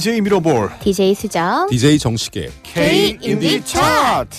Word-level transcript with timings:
DJ 0.00 0.22
미러볼 0.22 0.70
DJ 0.80 1.14
수정. 1.14 1.66
DJ 1.68 1.98
정식의 1.98 2.50
K 2.62 3.18
인디 3.20 3.62
차트 3.62 4.38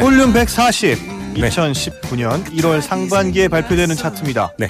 볼륨 0.00 0.32
140 0.32 0.98
네. 1.34 1.48
2019년 1.48 2.44
1월 2.56 2.80
상반기에 2.80 3.46
발표되는 3.46 3.94
차트입니다. 3.94 4.54
네. 4.58 4.68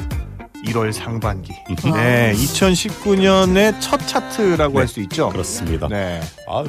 1월 0.66 0.92
상반기. 0.92 1.54
네, 1.94 2.34
2019년의 2.34 3.80
첫 3.80 4.06
차트라고 4.06 4.74
네. 4.74 4.78
할 4.80 4.88
수 4.88 5.00
있죠. 5.00 5.30
그렇습니다. 5.30 5.88
네. 5.88 6.20
아, 6.46 6.62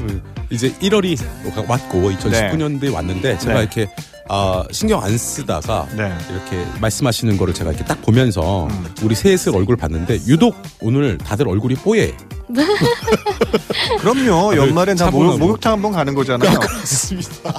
이제 0.49 0.71
1월이 0.75 1.19
왔고 1.67 2.11
2019년도에 2.11 2.93
왔는데 2.93 3.39
제가 3.39 3.55
네. 3.55 3.59
이렇게 3.59 3.89
아, 4.31 4.63
신경 4.71 5.03
안 5.03 5.17
쓰다가 5.17 5.87
네. 5.97 6.13
이렇게 6.31 6.63
말씀하시는 6.79 7.35
거를 7.37 7.51
제가 7.53 7.71
이렇게 7.71 7.83
딱 7.83 7.99
보면서 8.03 8.67
음. 8.67 8.85
우리 9.01 9.15
셋을 9.15 9.55
얼굴 9.55 9.75
봤는데 9.75 10.19
유독 10.27 10.55
오늘 10.79 11.17
다들 11.17 11.47
얼굴이 11.47 11.73
뽀얘. 11.75 12.15
그럼요. 13.99 14.55
연말엔 14.55 14.97
다. 14.97 15.09
목욕, 15.09 15.39
목욕탕 15.39 15.73
한번 15.73 15.91
가는 15.91 16.13
거잖아요. 16.13 16.57
그렇습니다. 16.59 17.53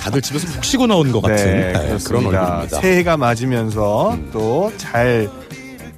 다들 0.00 0.22
집에서 0.22 0.46
푹 0.52 0.64
쉬고 0.64 0.86
나온 0.86 1.10
것 1.10 1.20
같은 1.20 1.36
네, 1.36 1.72
네, 1.72 1.98
그런. 2.04 2.26
얼굴입니다. 2.26 2.80
새해가 2.80 3.16
맞으면서 3.16 4.14
음. 4.14 4.30
또잘 4.32 5.28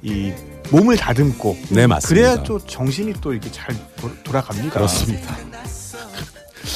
이 0.01 0.31
몸을 0.71 0.97
다듬고 0.97 1.57
네, 1.69 1.85
맞습니다. 1.85 2.07
그래야 2.07 2.43
또 2.43 2.57
정신이 2.59 3.13
또 3.21 3.33
이렇게 3.33 3.51
잘 3.51 3.75
도- 3.97 4.09
돌아갑니다. 4.23 4.71
그렇습니다. 4.73 5.35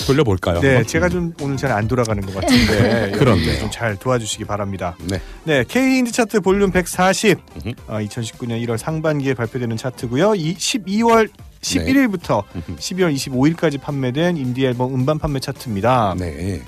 돌려볼까요? 0.08 0.59
네? 0.62 0.84
제가 0.84 1.09
좀 1.09 1.34
오늘 1.42 1.58
잘 1.58 1.70
안 1.72 1.88
돌아가는 1.88 2.22
것 2.26 2.34
같은데 2.34 3.12
그렇네요. 3.18 3.59
좀잘 3.59 3.95
도와주시기 3.98 4.45
바랍니다. 4.45 4.95
네. 5.08 5.22
네, 5.44 5.64
K 5.68 6.00
인디 6.00 6.12
차트 6.12 6.42
볼륨 6.42 6.72
140. 6.72 7.38
음흠. 7.66 7.73
어, 7.88 7.98
2019년 8.00 8.66
1월 8.66 8.78
상반기에 8.78 9.34
발표되는 9.36 9.78
차트고요. 9.78 10.36
이 10.36 10.56
12월 10.56 11.30
11일부터 11.62 12.44
네. 12.54 12.62
음흠. 12.70 12.80
12월 12.80 13.14
25일까지 13.16 13.80
판매된 13.80 14.38
인디 14.38 14.66
앨범 14.66 14.94
음반 14.95 15.20
판매 15.20 15.40
차트입니다. 15.40 16.16
네. 16.17 16.62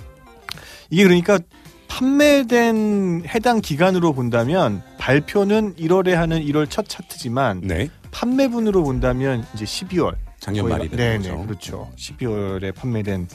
이게 0.90 1.04
그러니까 1.04 1.40
판매된 1.88 3.24
해당 3.28 3.60
기간으로 3.62 4.14
본다면 4.14 4.82
발표는 4.98 5.76
1월에 5.76 6.12
하는 6.12 6.42
1월 6.46 6.70
첫 6.70 6.88
차트지만 6.88 7.62
네. 7.64 7.90
판매분으로 8.12 8.84
본다면 8.84 9.46
이제 9.54 9.66
12월 9.66 10.14
작년 10.42 10.68
말이 10.68 10.90
네, 10.90 10.98
되는 10.98 11.22
네, 11.22 11.30
거죠. 11.30 11.46
그렇죠. 11.46 11.92
12월에 11.98 12.74
판매된 12.74 13.28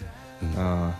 음. 0.43 0.55
어, 0.57 0.93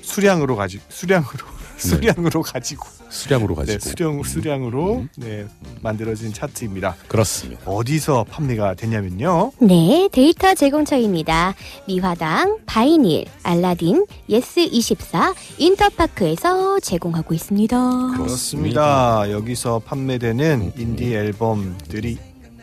수량으로 0.00 0.56
가지 0.56 0.80
수량으로 0.88 1.44
수량으로 1.76 2.40
가지고 2.42 2.86
수량으로 3.10 3.54
네, 3.56 3.74
가지고. 3.74 3.80
수량 3.90 4.22
수량으로 4.22 4.94
음. 4.94 5.08
네, 5.16 5.46
만들어진 5.82 6.32
차트입니다. 6.32 6.96
그렇습니다. 7.06 7.60
어디서 7.66 8.24
판매가 8.30 8.74
됐냐면요. 8.74 9.52
네, 9.58 10.08
데이터 10.10 10.54
제공처입니다. 10.54 11.54
미화당, 11.86 12.60
바이닐, 12.64 13.26
알라딘, 13.42 14.06
예스24, 14.30 15.34
인터파크에서 15.58 16.80
제공하고 16.80 17.34
있습니다. 17.34 18.12
그렇습니다. 18.16 19.30
여기서 19.30 19.80
판매되는 19.80 20.60
음. 20.62 20.80
인디 20.80 21.14
앨범들이 21.14 22.16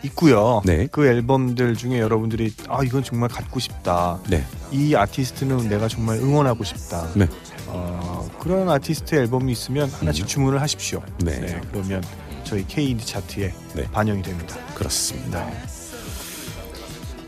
있고요. 0.04 0.62
네. 0.66 0.88
그 0.92 1.06
앨범들 1.06 1.76
중에 1.76 2.00
여러분들이 2.00 2.54
아 2.68 2.84
이건 2.84 3.04
정말 3.04 3.30
갖고 3.30 3.60
싶다. 3.60 4.20
네. 4.30 4.44
이 4.72 4.96
아티스트는 4.96 5.70
내가 5.70 5.88
정말 5.88 6.18
응원하고 6.18 6.64
싶다. 6.64 7.08
네. 7.16 7.28
어, 7.68 8.30
그런 8.40 8.70
아티스트 8.70 9.16
앨범이 9.16 9.52
있으면 9.52 9.90
하나씩 9.90 10.26
음. 10.26 10.28
주문을 10.28 10.62
하십시오. 10.62 11.02
네. 11.24 11.60
그러면 11.72 12.04
저희 12.44 12.66
K 12.68 12.90
인디 12.92 13.06
차트에 13.06 13.54
네. 13.76 13.84
반영이 13.92 14.22
됩니다. 14.22 14.58
그렇습니다. 14.76 15.50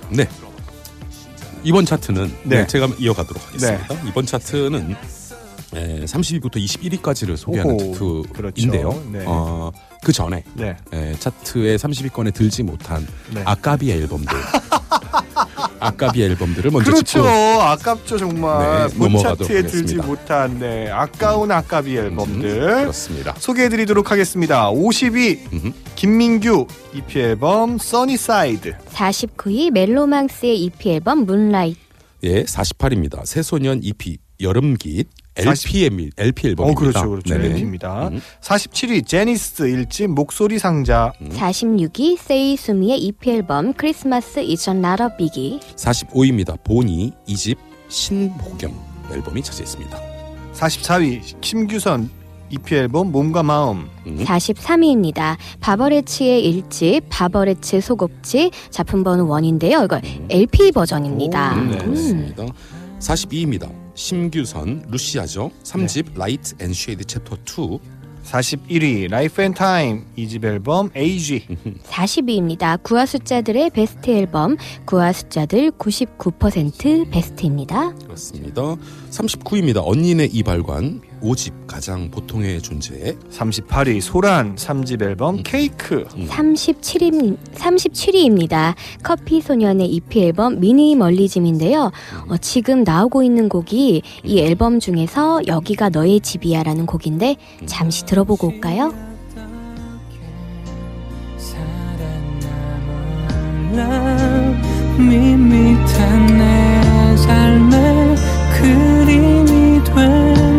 네. 0.10 0.28
이번 1.64 1.86
차트는 1.86 2.28
네. 2.44 2.58
네, 2.58 2.68
제가 2.68 2.88
이어가도록 3.00 3.48
하겠습니다. 3.48 3.96
이번 4.08 4.26
차트는 4.26 4.96
에, 5.74 6.06
30위부터 6.06 6.58
21위까지를 6.58 7.36
소개하는 7.36 7.74
오호, 7.74 8.24
차트인데요. 8.36 8.90
그렇죠. 8.90 9.10
네. 9.12 9.24
어, 9.26 9.72
그 10.06 10.12
전에 10.12 10.44
네. 10.54 10.78
에, 10.94 11.16
차트의 11.18 11.80
30위권에 11.80 12.32
들지 12.32 12.62
못한 12.62 13.08
네. 13.34 13.42
아까비 13.44 13.92
앨범들, 13.92 14.38
아까비 15.80 16.22
앨범들을 16.22 16.70
먼저 16.70 16.92
그렇죠. 16.92 17.04
짚고 17.24 17.28
아깝죠 17.28 18.18
정말 18.20 18.88
네, 18.88 18.96
본 19.00 19.18
차트에 19.18 19.64
들지 19.64 19.78
하겠습니다. 19.98 20.06
못한 20.06 20.60
네, 20.60 20.92
아까운 20.92 21.52
아까비 21.52 21.98
음, 21.98 22.06
앨범들 22.06 22.60
그렇습니다. 22.82 23.34
소개해드리도록 23.40 24.12
하겠습니다. 24.12 24.70
50위 24.72 25.52
음흠. 25.52 25.72
김민규 25.96 26.68
EP 26.94 27.20
앨범 27.20 27.80
Sunny 27.80 28.34
Side 28.34 28.78
49위 28.94 29.72
멜로망스의 29.72 30.62
EP 30.66 30.90
앨범 30.92 31.26
Moonlight. 31.26 31.80
예, 32.26 32.44
48입니다. 32.44 33.26
새소년 33.26 33.80
EP 33.82 34.18
여름깃 34.40 35.08
LP, 35.38 36.12
LP 36.18 36.48
앨범입니다. 36.50 36.64
어 36.64 36.74
그렇죠 36.76 37.10
그렇죠 37.10 37.38
네. 37.38 37.46
LP입니다. 37.48 38.08
음. 38.08 38.22
47위 38.42 39.06
제니스 39.06 39.64
1집 39.64 40.08
목소리 40.08 40.60
상자 40.60 41.12
46위 41.22 42.18
세이 42.18 42.56
수미의 42.56 43.00
EP 43.00 43.30
앨범 43.32 43.74
Christmas 43.74 44.40
it's 44.40 44.82
not 44.82 45.16
a 45.18 45.23
biggie. 45.23 45.60
45위입니다. 45.76 46.62
보니 46.64 47.12
2집 47.28 47.58
신보경 47.90 48.74
앨범이 49.12 49.44
차지했습니다. 49.44 50.00
44위 50.54 51.22
심규선 51.42 52.10
EP 52.50 52.76
앨범 52.76 53.12
몸과 53.12 53.44
마음 53.44 53.90
음. 54.06 54.18
43위입니다. 54.24 55.36
바버레츠의 55.60 56.64
1집 56.64 57.04
바버레츠 57.10 57.82
소곡집 57.82 58.52
작품 58.70 59.04
번호 59.04 59.26
1인데요. 59.28 59.84
이거 59.84 60.00
LP 60.30 60.72
버전입니다. 60.72 61.54
오, 61.54 61.62
네, 61.64 61.72
네. 61.72 61.78
그렇습니다. 61.84 62.46
42위입니다. 63.00 63.85
심규선 63.96 64.86
루시아죠. 64.90 65.52
3집 65.64 66.18
Light 66.18 66.56
and 66.60 66.74
Shade 66.74 67.06
Chapter 67.06 67.38
2. 67.38 67.80
41위 68.26 69.10
라이프 69.10 69.42
앤 69.42 69.54
타임 69.54 70.06
2집 70.18 70.44
앨범 70.44 70.90
AGE 70.96 71.46
40위입니다. 71.84 72.82
9와 72.84 73.06
숫자들의 73.06 73.70
베스트 73.70 74.10
앨범 74.10 74.58
9와 74.86 75.14
숫자들 75.14 75.72
99% 75.72 77.12
베스트입니다. 77.12 77.94
그렇습니다. 77.94 78.76
39위입니다. 79.12 79.84
언니네 79.86 80.26
이발관 80.32 81.02
5집 81.22 81.68
가장 81.68 82.10
보통의 82.12 82.62
존재. 82.62 83.16
38위 83.32 84.02
소란 84.02 84.56
3집 84.56 85.02
음. 85.02 85.10
앨범 85.10 85.44
케이크 85.44 86.06
37위, 86.06 87.38
37위입니다. 87.54 88.76
커피 89.04 89.42
소년의 89.42 89.88
EP 89.88 90.22
앨범 90.22 90.60
미니멀리즘인데요. 90.60 91.92
어, 92.30 92.38
지금 92.38 92.84
나오고 92.84 93.24
있는 93.24 93.50
곡이 93.50 94.02
이 94.24 94.40
앨범 94.40 94.80
중에서 94.80 95.42
여기가 95.48 95.90
너의 95.90 96.20
집이야라는 96.20 96.86
곡인데 96.86 97.36
잠시 97.66 98.06
들어보고 98.06 98.48
올까요? 98.48 98.94
밋밋한 104.98 106.28
내 106.38 107.18
삶의 107.18 108.16
그림이 108.58 109.56
영원을 109.96 110.55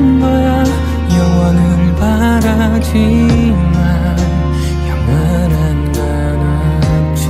바라지만 2.56 4.16
영원한 4.88 5.92
건 5.92 6.00
없지. 7.10 7.28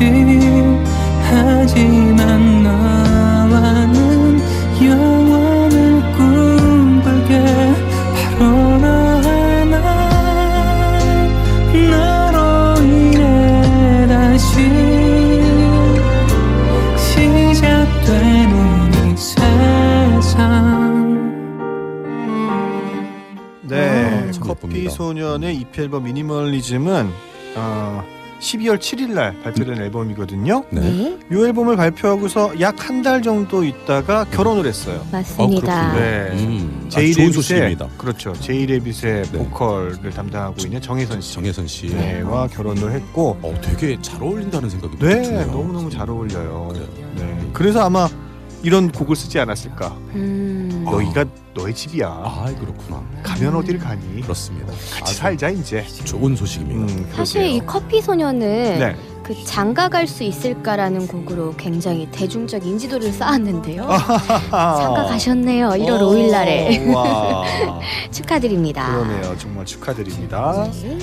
하지 1.28 2.05
네, 24.60 24.66
아, 24.66 24.68
예쁩니다. 24.68 24.90
소년의 24.90 25.56
EP 25.56 25.80
앨범 25.82 26.04
미니멀리즘은 26.04 27.10
어, 27.56 28.04
12월 28.40 28.78
7일 28.78 29.12
날 29.14 29.34
발표된 29.42 29.80
앨범이거든요. 29.80 30.64
네. 30.70 30.80
네, 30.80 31.18
이 31.32 31.34
앨범을 31.34 31.76
발표하고서 31.76 32.60
약 32.60 32.76
한 32.86 33.02
달 33.02 33.22
정도 33.22 33.64
있다가 33.64 34.24
결혼을 34.24 34.66
했어요. 34.66 35.06
맞습니다. 35.10 35.92
어. 35.92 35.94
네. 35.98 36.28
음, 36.34 36.82
아주 36.86 36.96
제이 36.96 37.12
좋은 37.12 37.24
레빗의 37.26 37.32
소식입니다. 37.32 37.88
그렇죠. 37.96 38.32
제이 38.34 38.66
레빗의 38.66 39.22
네. 39.22 39.32
보컬을 39.32 40.10
담당하고 40.10 40.54
있는 40.64 40.80
정혜선 40.82 41.20
씨. 41.22 41.32
정혜선 41.34 41.66
씨. 41.66 41.86
네와 41.94 42.48
결혼을 42.48 42.92
했고 42.92 43.38
어, 43.40 43.54
되게 43.62 43.96
잘 44.02 44.22
어울린다는 44.22 44.68
생각이 44.68 44.98
네, 44.98 45.22
드네요. 45.22 45.46
너무 45.46 45.72
너무 45.72 45.90
잘 45.90 46.08
어울려요. 46.10 46.68
그래요. 46.72 46.86
네, 47.16 47.50
그래서 47.54 47.80
아마 47.84 48.06
이런 48.62 48.90
곡을 48.92 49.16
쓰지 49.16 49.38
않았을까. 49.38 49.96
음, 50.14 50.65
여기가 50.92 51.24
너의 51.54 51.74
집이야. 51.74 52.06
아, 52.06 52.52
그렇구나. 52.58 53.02
가면 53.22 53.56
어딜 53.56 53.78
가니? 53.78 54.20
그렇습니다. 54.20 54.66
같이 54.72 55.02
아주 55.02 55.14
살자 55.14 55.48
이제. 55.48 55.84
좋은 56.04 56.36
소식입니다. 56.36 56.92
음, 56.92 57.10
사실 57.14 57.42
이 57.46 57.58
그러게요. 57.60 57.66
커피 57.66 58.00
소년은 58.02 58.78
네, 58.78 58.96
그 59.22 59.34
장가 59.44 59.88
갈 59.88 60.06
수 60.06 60.22
있을까라는 60.22 61.08
곡으로 61.08 61.54
굉장히 61.56 62.08
대중적 62.12 62.64
인지도를 62.64 63.10
쌓았는데요. 63.12 63.82
장가 64.50 65.04
가셨네요. 65.06 65.70
1월 65.70 66.00
5일 66.00 66.30
날에 66.30 66.92
와. 66.92 67.44
축하드립니다. 68.12 68.86
그러네요. 69.02 69.36
정말 69.38 69.64
축하드립니다. 69.66 70.68
네. 70.82 70.98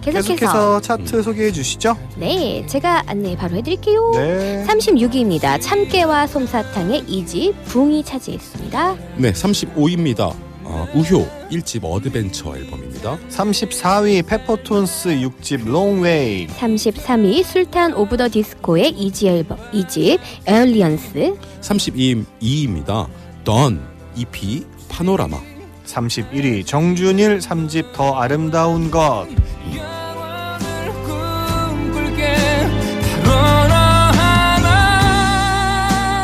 계속해서 0.00 0.34
계속해서 0.34 0.80
차트 0.80 1.22
소개해 1.22 1.52
주시죠. 1.52 1.96
네, 2.16 2.64
제가 2.66 3.02
안내 3.06 3.36
바로 3.36 3.56
해드릴게요. 3.56 4.12
네. 4.14 4.64
36위입니다. 4.66 5.60
참깨와 5.60 6.26
솜사탕의 6.26 7.04
이집 7.06 7.64
붕이 7.66 8.02
차지했습니다. 8.04 8.96
네, 9.16 9.32
35위입니다. 9.32 10.34
어, 10.72 10.86
우효 10.94 11.26
1집 11.50 11.82
어드벤처 11.82 12.56
앨범입니다. 12.56 13.18
34위 13.28 14.24
페퍼톤스 14.24 15.08
6집 15.08 15.68
Long 15.68 16.07
Way. 16.07 16.46
33위 16.46 17.42
술탄 17.42 17.92
오브 17.94 18.16
더 18.16 18.28
디스코의 18.28 18.90
이집 18.90 19.26
앨범 19.28 19.58
이집 19.72 20.20
Aliens 20.46 21.34
32위입니다. 21.60 23.08
던 23.44 23.80
EP 24.16 24.64
파노라마. 24.88 25.49
31위 25.94 26.66
정준일 26.66 27.38
3집 27.38 27.92
더 27.92 28.14
아름다운 28.14 28.90
것. 28.90 29.26
영원을 29.74 30.92
꿈꿀게 31.04 32.36
바로 33.24 33.68
너 33.68 33.74
하나 33.74 34.58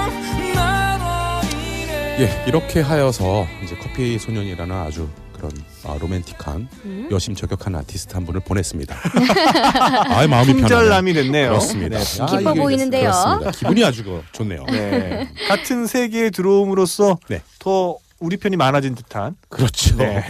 나로 0.04 1.42
인해 1.58 2.16
예, 2.20 2.44
이렇게 2.46 2.80
하여서 2.80 3.46
이제 3.64 3.76
커피 3.76 4.18
소년이라는 4.18 4.74
아주 4.74 5.08
그런 5.34 5.50
아, 5.84 5.96
로맨틱한 6.00 6.69
음. 6.86 7.08
여심 7.10 7.34
저격한 7.34 7.74
아티스트 7.74 8.14
한 8.14 8.24
분을 8.24 8.40
보냈습니다. 8.40 8.96
아이 10.08 10.26
마음이 10.26 10.46
편하네. 10.46 10.60
품절남이 10.60 11.12
됐네요. 11.12 11.48
그렇습니다. 11.50 11.98
네. 11.98 12.22
아, 12.22 12.26
기뻐 12.38 12.54
보이는데요. 12.54 13.10
그렇습니다. 13.10 13.50
기분이 13.50 13.84
아주 13.84 14.02
그 14.04 14.22
좋네요. 14.32 14.64
네. 14.70 15.28
같은 15.48 15.86
세계에 15.86 16.30
들어옴으로써 16.30 17.19
네. 17.28 17.42
더 17.58 17.98
우리 18.20 18.36
편이 18.36 18.56
많아진 18.56 18.94
듯한 18.94 19.36
그렇죠. 19.48 19.96
네, 19.96 20.22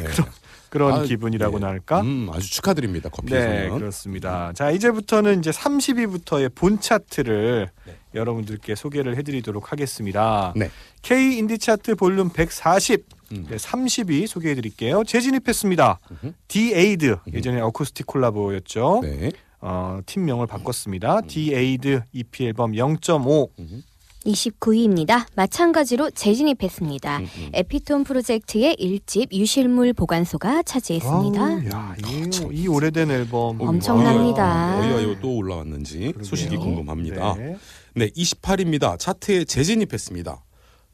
그런 0.71 0.93
아, 0.93 1.03
기분이라고나 1.03 1.67
네. 1.67 1.71
할까? 1.71 2.01
음, 2.01 2.29
아주 2.33 2.51
축하드립니다. 2.51 3.09
커피 3.09 3.33
네. 3.33 3.69
그렇습니다. 3.71 4.53
자, 4.53 4.71
이제부터는 4.71 5.39
이제 5.39 5.51
30위부터의 5.51 6.55
본 6.55 6.81
차트를 6.81 7.71
네. 7.87 7.97
여러분들께 8.15 8.75
소개를 8.75 9.17
해드리도록 9.17 9.73
하겠습니다. 9.73 10.53
네. 10.57 10.71
K 11.03 11.39
인디 11.39 11.59
차트 11.59 11.95
볼륨 11.95 12.31
140, 12.31 13.07
음. 13.33 13.47
네, 13.49 13.57
30위 13.57 14.27
소개해드릴게요. 14.27 15.05
재진입했습니다. 15.05 15.99
음흠. 16.11 16.33
디에이드 16.49 17.19
예전에 17.33 17.61
어쿠스틱 17.61 18.07
콜라보였죠. 18.07 19.01
네. 19.03 19.31
어, 19.61 20.01
팀명을 20.05 20.47
바꿨습니다. 20.47 21.23
디에이드 21.23 22.03
EP 22.13 22.47
앨범 22.47 22.73
0.5. 22.73 23.49
음, 23.59 23.83
29위입니다. 24.27 25.27
마찬가지로 25.35 26.11
재진입했습니다. 26.11 27.19
음, 27.19 27.25
음. 27.25 27.51
에피톤 27.53 28.05
프로젝트의 28.05 28.77
1집 28.77 29.33
유실물 29.33 29.93
보관소가 29.93 30.63
차지했습니다. 30.65 31.43
아우, 31.43 31.65
야, 31.73 31.95
이, 32.07 32.31
이 32.53 32.69
오래된 32.69 33.11
앨범 33.11 33.61
어, 33.61 33.69
엄청납니다. 33.69 34.79
어디가 34.79 35.01
이거 35.01 35.21
또 35.21 35.37
올라왔는지 35.37 35.99
그러게요. 35.99 36.25
소식이 36.25 36.57
궁금합니다. 36.57 37.35
네, 37.37 37.57
네. 37.95 38.09
28입니다. 38.09 38.99
차트에 38.99 39.45
재진입했습니다. 39.45 40.43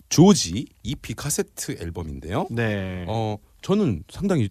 조지 0.08 0.67
EP 0.82 1.14
카세트 1.14 1.79
앨범인데요. 1.81 2.46
네. 2.50 3.06
어, 3.08 3.38
저는 3.62 4.05
상당히 4.11 4.50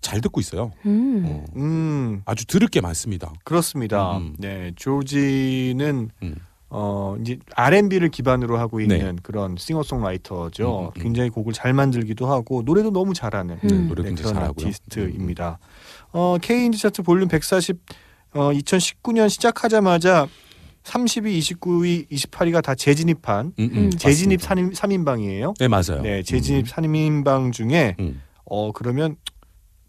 잘 0.00 0.20
듣고 0.20 0.40
있어요. 0.40 0.70
음. 0.86 1.24
어, 1.26 1.44
음, 1.56 2.22
아주 2.24 2.46
들을 2.46 2.68
게 2.68 2.80
많습니다. 2.80 3.32
그렇습니다. 3.44 4.18
음. 4.18 4.36
네, 4.38 4.72
조지는 4.76 6.10
음. 6.22 6.34
어 6.70 7.16
이제 7.20 7.38
R&B를 7.54 8.10
기반으로 8.10 8.58
하고 8.58 8.80
있는 8.80 8.98
네. 8.98 9.12
그런 9.22 9.56
싱어송라이터죠. 9.56 10.80
음, 10.80 10.84
음, 10.84 10.90
음. 10.94 11.02
굉장히 11.02 11.30
곡을 11.30 11.52
잘 11.54 11.72
만들기도 11.72 12.26
하고 12.30 12.62
노래도 12.62 12.90
너무 12.90 13.14
잘하는 13.14 13.58
음. 13.64 13.68
네, 13.68 13.74
노래 13.88 14.02
네, 14.02 14.14
그런 14.14 14.34
잘하고요. 14.34 14.66
아티스트입니다. 14.66 15.58
어 16.12 16.36
K 16.40 16.66
인디 16.66 16.78
차트 16.78 17.02
볼륨 17.02 17.28
140 17.28 17.78
어 18.34 18.50
2019년 18.52 19.30
시작하자마자 19.30 20.26
30위, 20.84 21.38
29위, 21.38 22.08
28위가 22.10 22.62
다 22.62 22.74
재진입한 22.74 23.52
음, 23.58 23.70
음, 23.72 23.76
음. 23.76 23.90
재진입 23.90 24.40
맞습니다. 24.42 24.76
3인, 24.88 25.04
3인방이에요. 25.04 25.54
네 25.58 25.68
맞아요. 25.68 26.02
네, 26.02 26.22
재진입 26.22 26.66
3인방 26.66 27.52
중에 27.52 27.96
음, 28.00 28.22
어 28.44 28.72
그러면 28.72 29.16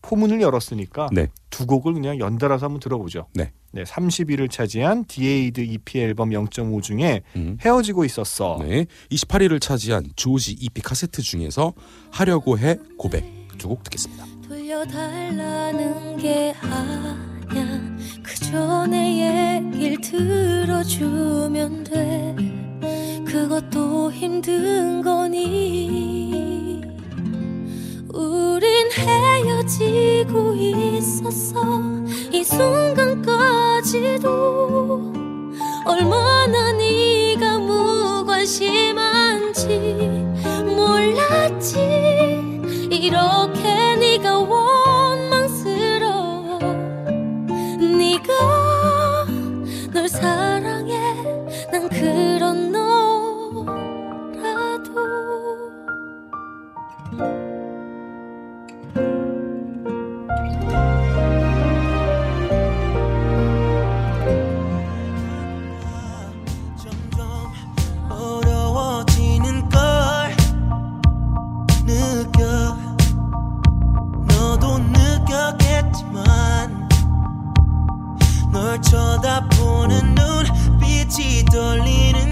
포문을 0.10 0.42
열었으니까 0.42 1.10
네. 1.12 1.28
두 1.52 1.68
곡을 1.68 1.94
그냥 1.94 2.18
연달아서 2.20 2.66
한번 2.66 2.80
들어보죠. 2.80 3.28
네. 3.36 3.52
네, 3.72 3.84
30위를 3.84 4.50
차지한 4.50 5.06
디에이드 5.06 5.62
EP 5.62 6.00
앨범 6.00 6.32
0.5 6.32 6.82
중에 6.82 7.22
음. 7.36 7.58
헤어지고 7.62 8.04
있었어. 8.06 8.58
네, 8.64 8.88
28위를 9.12 9.62
차지한 9.62 10.08
조지 10.16 10.56
EP 10.60 10.82
카세트 10.82 11.22
중에서 11.22 11.74
하려고 12.10 12.58
해 12.58 12.78
고백 12.98 13.24
두 13.60 13.68
곡 13.68 13.84
듣겠습니다. 13.84 14.26
돌려달라는 14.48 16.18
게 16.18 16.56
아냐 16.60 17.98
그저 18.24 18.88
내 18.88 19.60
얘길 19.68 20.02
들어주면 20.02 21.84
돼 21.84 22.36
그것도 23.32 24.12
힘든 24.12 25.04
거니 25.04 26.59
우린 28.19 28.92
헤어지고 28.92 30.54
있었어. 30.54 31.63
이 32.33 32.44
순간까지도 32.44 34.27
얼마나 35.86 36.74
네가 36.74 37.60
무관심한지 37.60 39.69
몰랐지. 40.75 41.80
이렇게 42.92 43.95
네가 43.95 44.38
원망스러워. 44.39 46.59
네가 47.80 49.26
널 49.94 50.09
사랑해. 50.09 50.99
난 51.71 51.88
그런 51.88 52.73
너 52.73 52.79
널 78.80 78.81
쳐다보는 78.81 80.16
눈빛이 80.16 81.44
떨리는 81.52 82.29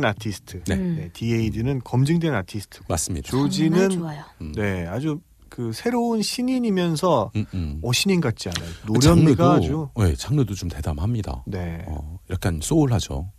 검증된 0.00 0.04
아티스트. 0.04 0.62
네. 0.64 0.74
음. 0.74 0.96
네, 0.98 1.10
디에이드는 1.12 1.80
검증된 1.84 2.34
아티스트고 2.34 2.86
맞습니다. 2.88 3.30
조지는. 3.30 4.02
음. 4.40 4.52
네, 4.52 4.86
아주 4.86 5.20
그 5.48 5.72
새로운 5.72 6.22
신인이면서 6.22 7.32
음, 7.36 7.44
음. 7.54 7.80
어 7.82 7.92
신인 7.92 8.20
같지 8.20 8.48
않아요. 8.48 8.70
노련미가 8.86 9.52
아주 9.54 9.66
장르도 9.66 9.90
네, 9.96 10.14
장르도 10.14 10.54
좀 10.54 10.68
대담합니다. 10.68 11.44
네. 11.46 11.84
어, 11.88 12.18
약간 12.30 12.60
소울하죠. 12.62 13.30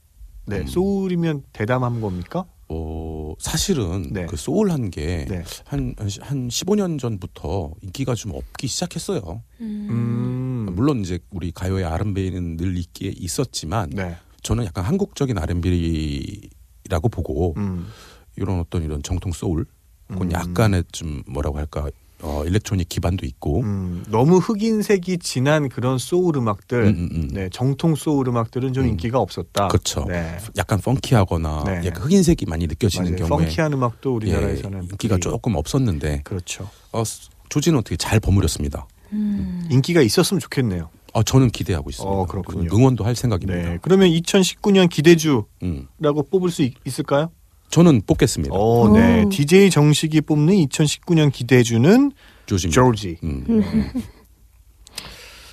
네, 0.45 0.59
음. 0.59 0.67
소울이면 0.67 1.43
대담한 1.53 2.01
겁니까? 2.01 2.45
어, 2.67 3.33
사실은 3.37 4.13
네. 4.13 4.25
그 4.25 4.37
소울한 4.37 4.89
게 4.91 5.25
네. 5.27 5.43
한, 5.65 5.93
한, 5.97 6.09
한 6.21 6.47
15년 6.47 6.99
전부터 6.99 7.71
인기가 7.81 8.15
좀 8.15 8.33
없기 8.33 8.67
시작했어요. 8.67 9.43
음. 9.59 9.87
음. 9.89 10.75
물론 10.75 11.01
이제 11.01 11.19
우리 11.31 11.51
가요의 11.51 11.85
R&B는 11.85 12.57
늘 12.57 12.77
있기에 12.77 13.13
있었지만 13.15 13.89
네. 13.91 14.17
저는 14.41 14.65
약간 14.65 14.83
한국적인 14.83 15.37
R&B라고 15.37 17.09
보고 17.09 17.53
음. 17.57 17.87
이런 18.35 18.59
어떤 18.59 18.83
이런 18.83 19.03
정통 19.03 19.31
소울, 19.31 19.65
그건 20.07 20.27
음. 20.27 20.31
약간의 20.31 20.83
좀 20.91 21.23
뭐라고 21.27 21.57
할까 21.57 21.87
어, 22.23 22.43
electronic 22.45 22.87
기반도 22.87 23.25
있고. 23.25 23.61
음, 23.61 24.03
너무 24.09 24.37
흑인색이 24.37 25.17
진한 25.19 25.69
그런 25.69 25.97
소울 25.97 26.37
음악들, 26.37 26.83
음, 26.83 26.87
음, 26.87 27.09
음. 27.15 27.27
네, 27.33 27.49
정통 27.51 27.95
소울 27.95 28.27
음악들은 28.27 28.73
좀 28.73 28.83
음. 28.83 28.89
인기가 28.89 29.19
없었다. 29.19 29.69
그렇죠. 29.69 30.05
네. 30.07 30.37
약간 30.55 30.79
펑키하거나 30.79 31.63
네. 31.65 31.81
약간 31.87 32.03
흑인색이 32.03 32.45
많이 32.45 32.67
느껴지는 32.67 33.11
맞아요. 33.15 33.27
경우에 33.27 33.45
펑키한 33.45 33.73
음악도 33.73 34.11
예, 34.11 34.15
우리나라에서는 34.35 34.83
인기가 34.83 35.15
그리- 35.15 35.21
조금 35.21 35.55
없었는데 35.55 36.21
그렇죠. 36.23 36.69
어, 36.91 37.01
조지는 37.49 37.79
어떻게 37.79 37.95
잘 37.97 38.19
버무렸습니다. 38.19 38.85
음. 39.13 39.67
인기가 39.71 40.01
있었으면 40.03 40.39
좋겠네요. 40.41 40.89
어, 41.13 41.23
저는 41.23 41.49
기대하고 41.49 41.89
있습니다. 41.89 42.09
어, 42.11 42.25
그렇군요. 42.25 42.69
응원도 42.73 43.03
할 43.03 43.15
생각입니다. 43.15 43.69
네. 43.69 43.77
그러면 43.81 44.09
2019년 44.09 44.89
기대주라고 44.89 45.47
음. 45.63 45.87
뽑을 46.29 46.49
수 46.51 46.61
있, 46.63 46.73
을까요 46.99 47.31
저는 47.69 48.01
뽑겠습니다. 48.07 48.53
어, 48.55 48.89
네. 48.93 49.23
오. 49.23 49.29
DJ 49.29 49.69
정식이 49.69 50.21
뽑는 50.21 50.53
2019년 50.67 51.31
기대주는 51.31 52.11
조지입니다. 52.45 52.81
조지. 52.81 53.17
음. 53.23 53.45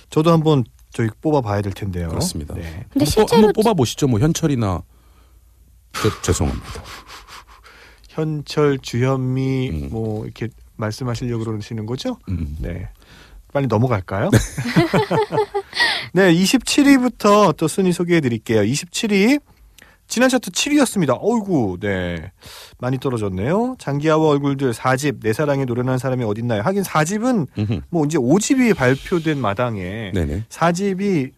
저도 0.09 0.31
한번 0.31 0.63
저희 0.91 1.07
뽑아 1.21 1.41
봐야 1.41 1.61
될 1.61 1.71
텐데요. 1.73 2.09
그렇습니다. 2.09 2.55
네. 2.55 2.61
근데 2.61 2.71
한번, 2.71 2.99
뽑- 2.99 3.07
실제로 3.07 3.35
한번 3.37 3.53
뽑아 3.53 3.73
보시죠. 3.73 4.07
뭐 4.07 4.19
현철이나 4.19 4.81
죄- 5.93 6.21
죄송합니다. 6.23 6.83
현철, 8.09 8.79
주현미 8.79 9.69
음. 9.69 9.89
뭐 9.91 10.25
이렇게 10.25 10.49
말씀하시려고 10.77 11.43
그러시는 11.45 11.85
거죠? 11.85 12.17
음. 12.29 12.57
네. 12.59 12.89
빨리 13.53 13.67
넘어갈까요? 13.67 14.29
네, 16.13 16.33
27위부터 16.33 17.55
또 17.57 17.67
순위 17.67 17.91
소개해 17.91 18.21
드릴게요. 18.21 18.61
27위. 18.61 19.41
지난 20.07 20.27
차트 20.27 20.49
7위였습니다. 20.49 21.19
어이구, 21.21 21.77
네. 21.81 22.31
많이 22.79 22.99
떨어졌네요. 22.99 23.75
장기하와 23.77 24.29
얼굴들 24.29 24.73
4집, 24.73 25.19
내 25.21 25.33
사랑에 25.33 25.65
노련한 25.65 25.99
사람이 25.99 26.23
어딨나요? 26.23 26.63
하긴 26.63 26.81
4집은 26.81 27.47
음흠. 27.57 27.81
뭐 27.89 28.05
이제 28.05 28.17
5집이 28.17 28.75
발표된 28.75 29.37
마당에 29.37 30.11
네네. 30.15 30.45
4집이 30.49 31.31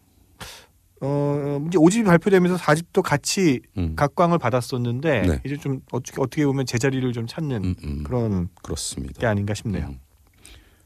어 1.02 1.60
이제 1.66 1.76
5집이 1.76 2.06
발표되면서 2.06 2.56
4집도 2.56 3.02
같이 3.02 3.60
음. 3.76 3.94
각광을 3.94 4.38
받았었는데 4.38 5.22
네. 5.22 5.40
이제 5.44 5.56
좀 5.58 5.80
어떻게 5.90 6.22
어떻게 6.22 6.46
보면 6.46 6.64
제자리를 6.64 7.12
좀 7.12 7.26
찾는 7.26 7.64
음, 7.64 7.74
음. 7.84 8.04
그런 8.04 8.48
그렇습니다. 8.62 9.20
게 9.20 9.26
아닌가 9.26 9.52
싶네요. 9.52 9.86
음. 9.88 9.98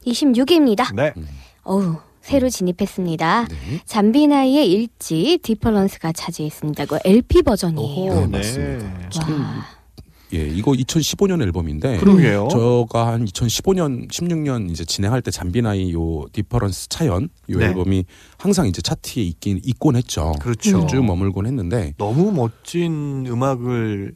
26위입니다. 0.07 0.95
네. 0.95 1.13
어우, 1.63 1.97
새로 2.21 2.49
진입했습니다. 2.49 3.47
네. 3.49 3.81
잠비나이의 3.85 4.71
일집 4.71 5.41
Differance가 5.43 6.11
차지했습니다. 6.13 6.85
그 6.85 6.97
LP 7.03 7.41
버전이에요. 7.43 8.11
오호, 8.11 8.19
네, 8.21 8.27
네. 8.27 8.37
맞습니다. 8.37 9.09
참 9.09 9.41
와. 9.41 9.65
예, 10.33 10.45
이거 10.45 10.71
2015년 10.73 11.41
앨범인데 11.41 11.99
그러게요. 11.99 12.49
저가 12.51 13.07
한 13.07 13.23
2015년, 13.23 14.09
16년 14.11 14.69
이제 14.69 14.83
진행할 14.83 15.21
때 15.21 15.31
잠비나이 15.31 15.93
요 15.93 16.25
Differance 16.33 16.89
차연 16.89 17.29
요 17.49 17.57
네. 17.57 17.67
앨범이 17.67 18.03
항상 18.37 18.67
이제 18.67 18.81
차트에 18.81 19.23
있긴 19.23 19.61
있곤 19.63 19.95
했죠. 19.95 20.33
그렇죠. 20.41 20.85
쭉 20.87 21.05
머물곤 21.05 21.45
했는데 21.45 21.93
너무 21.97 22.33
멋진 22.33 23.25
음악을 23.25 24.15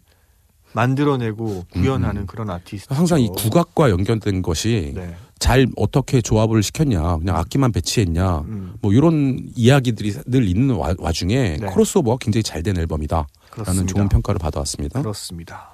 만들어내고 0.73 1.65
구현하는 1.71 2.21
음. 2.23 2.27
그런 2.27 2.49
아티스트. 2.49 2.93
항상 2.93 3.21
이 3.21 3.29
국악과 3.29 3.89
연결된 3.89 4.41
것이 4.41 4.91
네. 4.93 5.15
잘 5.41 5.67
어떻게 5.75 6.21
조합을 6.21 6.61
시켰냐, 6.61 7.17
그냥 7.17 7.35
악기만 7.35 7.71
배치했냐, 7.71 8.41
음, 8.41 8.75
뭐 8.79 8.93
이런 8.93 9.49
이야기들이 9.55 10.13
늘 10.27 10.47
있는 10.47 10.75
와, 10.75 10.93
와중에 10.99 11.57
네. 11.59 11.67
크로스오버가 11.73 12.17
굉장히 12.21 12.43
잘 12.43 12.61
된 12.61 12.77
앨범이다라는 12.77 13.25
그렇습니다. 13.49 13.85
좋은 13.93 14.07
평가를 14.07 14.37
받아왔습니다. 14.37 15.01
그렇습니다. 15.01 15.71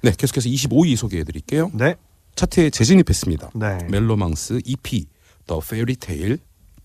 네, 0.00 0.12
계속해서 0.16 0.48
25위 0.48 0.94
소개해드릴게요. 0.96 1.72
네. 1.74 1.96
차트에 2.36 2.70
재진입했습니다. 2.70 3.50
네. 3.56 3.78
멜로망스 3.90 4.60
EP 4.64 5.06
더 5.48 5.58
페어리 5.58 5.96
테일 5.96 6.38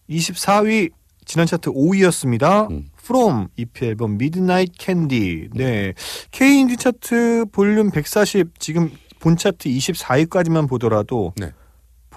24위 0.10 0.90
지난 1.26 1.46
차트 1.46 1.70
5위였습니다. 1.72 2.72
음. 2.72 2.90
From 3.04 3.50
EP 3.56 3.86
앨범 3.86 4.14
Midnight 4.14 4.74
Candy. 4.80 5.48
네. 5.54 5.94
K 6.32 6.60
인디 6.62 6.76
차트 6.76 7.46
볼륨 7.52 7.92
140 7.92 8.60
지금 8.60 8.92
본 9.20 9.38
차트 9.38 9.70
24위까지만 9.70 10.68
보더라도 10.68 11.34
네. 11.38 11.52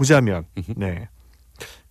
보자면. 0.03 0.45
네. 0.77 1.09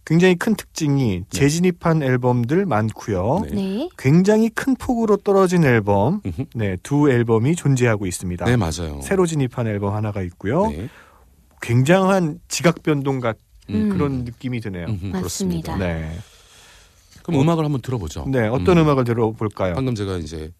굉장히 0.03 0.35
큰 0.35 0.55
특징이 0.55 1.23
재진입한 1.29 2.03
앨범들 2.03 2.65
많고요. 2.65 3.43
네. 3.45 3.55
네. 3.55 3.89
굉장히 3.97 4.49
큰 4.49 4.75
폭으로 4.75 5.17
떨어진 5.17 5.63
앨범. 5.63 6.21
네, 6.53 6.75
두 6.83 7.09
앨범이 7.09 7.55
존재하고 7.55 8.05
있습니다. 8.05 8.45
네 8.45 8.57
맞아요. 8.57 8.99
새로 9.01 9.25
진입한 9.25 9.67
앨범 9.67 9.95
하나가 9.95 10.21
있고요. 10.23 10.67
네. 10.67 10.89
굉장한 11.61 12.39
지각 12.47 12.83
변동 12.83 13.19
같은 13.19 13.39
음. 13.69 13.89
그런 13.89 14.25
느낌이 14.25 14.59
드네요. 14.59 14.87
음흠, 14.87 15.05
맞습니다. 15.05 15.19
그렇습니다. 15.19 15.77
네. 15.77 16.17
그럼 17.23 17.41
음 17.41 17.49
악을 17.49 17.63
한번 17.63 17.81
들어보죠. 17.81 18.25
네, 18.27 18.47
어떤 18.47 18.79
음. 18.79 18.89
악을 18.89 19.03
들어볼까요? 19.03 19.75
방금 19.75 19.93
제가 19.93 20.17
이제 20.17 20.51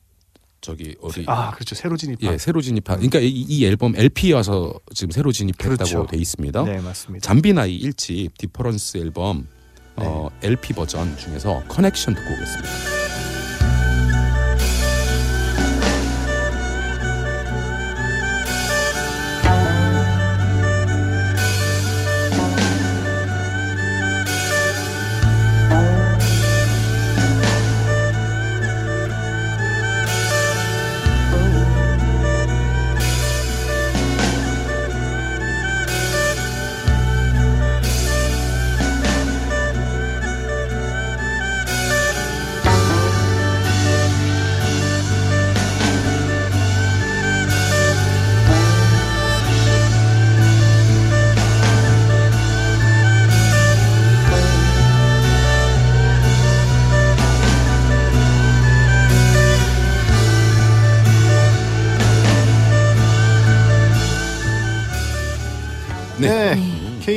저기 0.61 0.95
어디 1.01 1.25
아, 1.27 1.51
그렇죠. 1.51 1.75
새로 1.75 1.97
진입한. 1.97 2.33
예 2.33 2.37
새로 2.37 2.61
진입한 2.61 2.97
그러니까 2.97 3.19
이, 3.19 3.27
이 3.29 3.65
앨범 3.65 3.93
LP에 3.95 4.33
와서 4.33 4.73
지금 4.93 5.11
새로 5.11 5.31
진입했다고 5.31 5.75
그렇죠. 5.75 6.07
돼 6.07 6.17
있습니다. 6.17 6.63
네, 6.63 6.79
맞습니다. 6.79 7.25
잠비나이 7.27 7.81
1집 7.81 8.37
Differance 8.37 8.97
앨범 8.97 9.47
어, 9.95 10.29
네. 10.41 10.49
LP 10.49 10.73
버전 10.73 11.17
중에서 11.17 11.63
Connection 11.67 12.13
듣고 12.15 12.27
오겠습니다. 12.33 13.00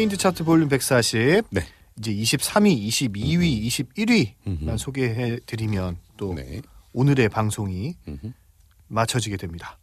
네. 0.04 0.08
K인드 0.08 0.18
차트 0.18 0.44
볼륨 0.44 0.68
140. 0.68 1.44
네. 1.48 1.62
이제 1.98 2.12
23위, 2.12 2.88
22위, 2.88 3.66
21위만 3.66 4.34
음흠. 4.46 4.76
소개해 4.76 5.38
드리면 5.46 5.96
또 6.18 6.34
네. 6.34 6.60
오늘의 6.92 7.30
방송이 7.30 7.94
음흠. 8.06 8.32
맞춰지게 8.88 9.38
됩니다. 9.38 9.78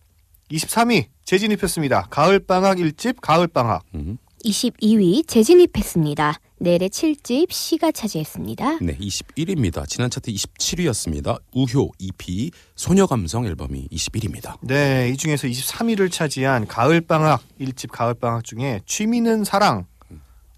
23위 0.51 1.08
재진입했습니다. 1.25 2.08
가을 2.12 2.38
방학 2.38 2.78
1집 2.78 3.16
가을 3.20 3.48
방학. 3.48 3.84
음흠. 3.96 4.18
22위 4.46 5.28
재진입했습니다. 5.28 6.40
넬의 6.60 6.90
7집 6.90 7.51
C가 7.51 7.92
차지했습니다. 7.92 8.80
네, 8.82 8.96
21위입니다. 8.98 9.88
지난 9.88 10.12
차트 10.12 10.32
27위였습니다. 10.32 11.40
우효 11.54 11.92
EP 11.98 12.51
소녀 12.75 13.08
감성 13.08 13.48
앨범이 13.48 13.88
21위입니다. 13.92 14.58
네, 14.62 15.10
이 15.12 15.18
중에서 15.18 15.48
23위를 15.48 16.12
차지한 16.12 16.68
가을 16.68 17.01
방학 17.01 17.42
1집 17.60 17.90
가을 17.92 18.13
방학 18.13 18.44
중에 18.44 18.82
취미는 18.86 19.44
사랑. 19.44 19.88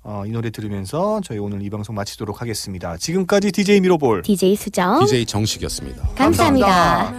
어, 0.06 0.24
이 0.26 0.32
노래 0.32 0.50
들으면서 0.50 1.22
저희 1.24 1.38
오늘 1.40 1.62
이 1.62 1.70
방송 1.70 1.96
마치도록 1.96 2.42
하겠습니다. 2.42 2.98
지금까지 2.98 3.52
DJ 3.52 3.80
미로볼. 3.82 4.22
DJ 4.24 4.56
수정 4.56 5.00
DJ 5.00 5.26
정식이었습니다. 5.26 6.10
감사합니다. 6.16 7.14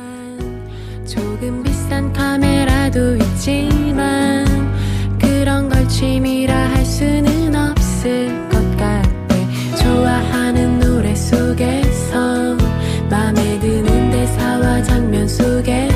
조금 1.06 1.62
비싼 1.62 2.12
카메라도 2.12 3.16
있지만 3.16 4.44
그런 5.18 5.68
걸 5.68 5.88
취미라 5.88 6.54
할 6.54 6.84
수는 6.84 7.54
없을 7.54 8.48
것 8.50 8.58
같아 8.76 9.76
좋아하는 9.82 10.78
노래 10.80 11.14
속에서 11.14 12.56
맘에 13.10 13.60
드는 13.60 14.10
대사와 14.10 14.82
장면 14.82 15.26
속에 15.28 15.88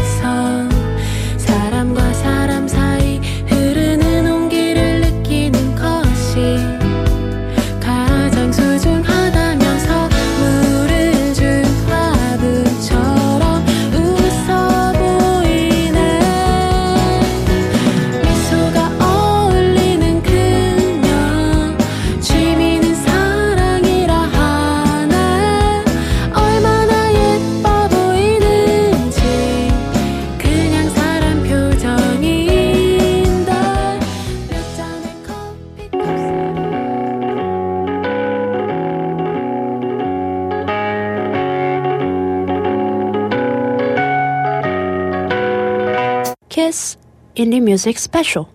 Indie 47.39 47.61
Music 47.61 47.97
Special. 48.01 48.47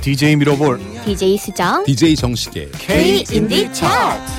DJ 0.00 0.36
미러볼 0.36 0.80
DJ 1.04 1.36
수정 1.36 1.84
DJ 1.84 2.14
정식의 2.14 2.70
K 2.78 3.24
인디 3.32 3.70
차트 3.72 4.36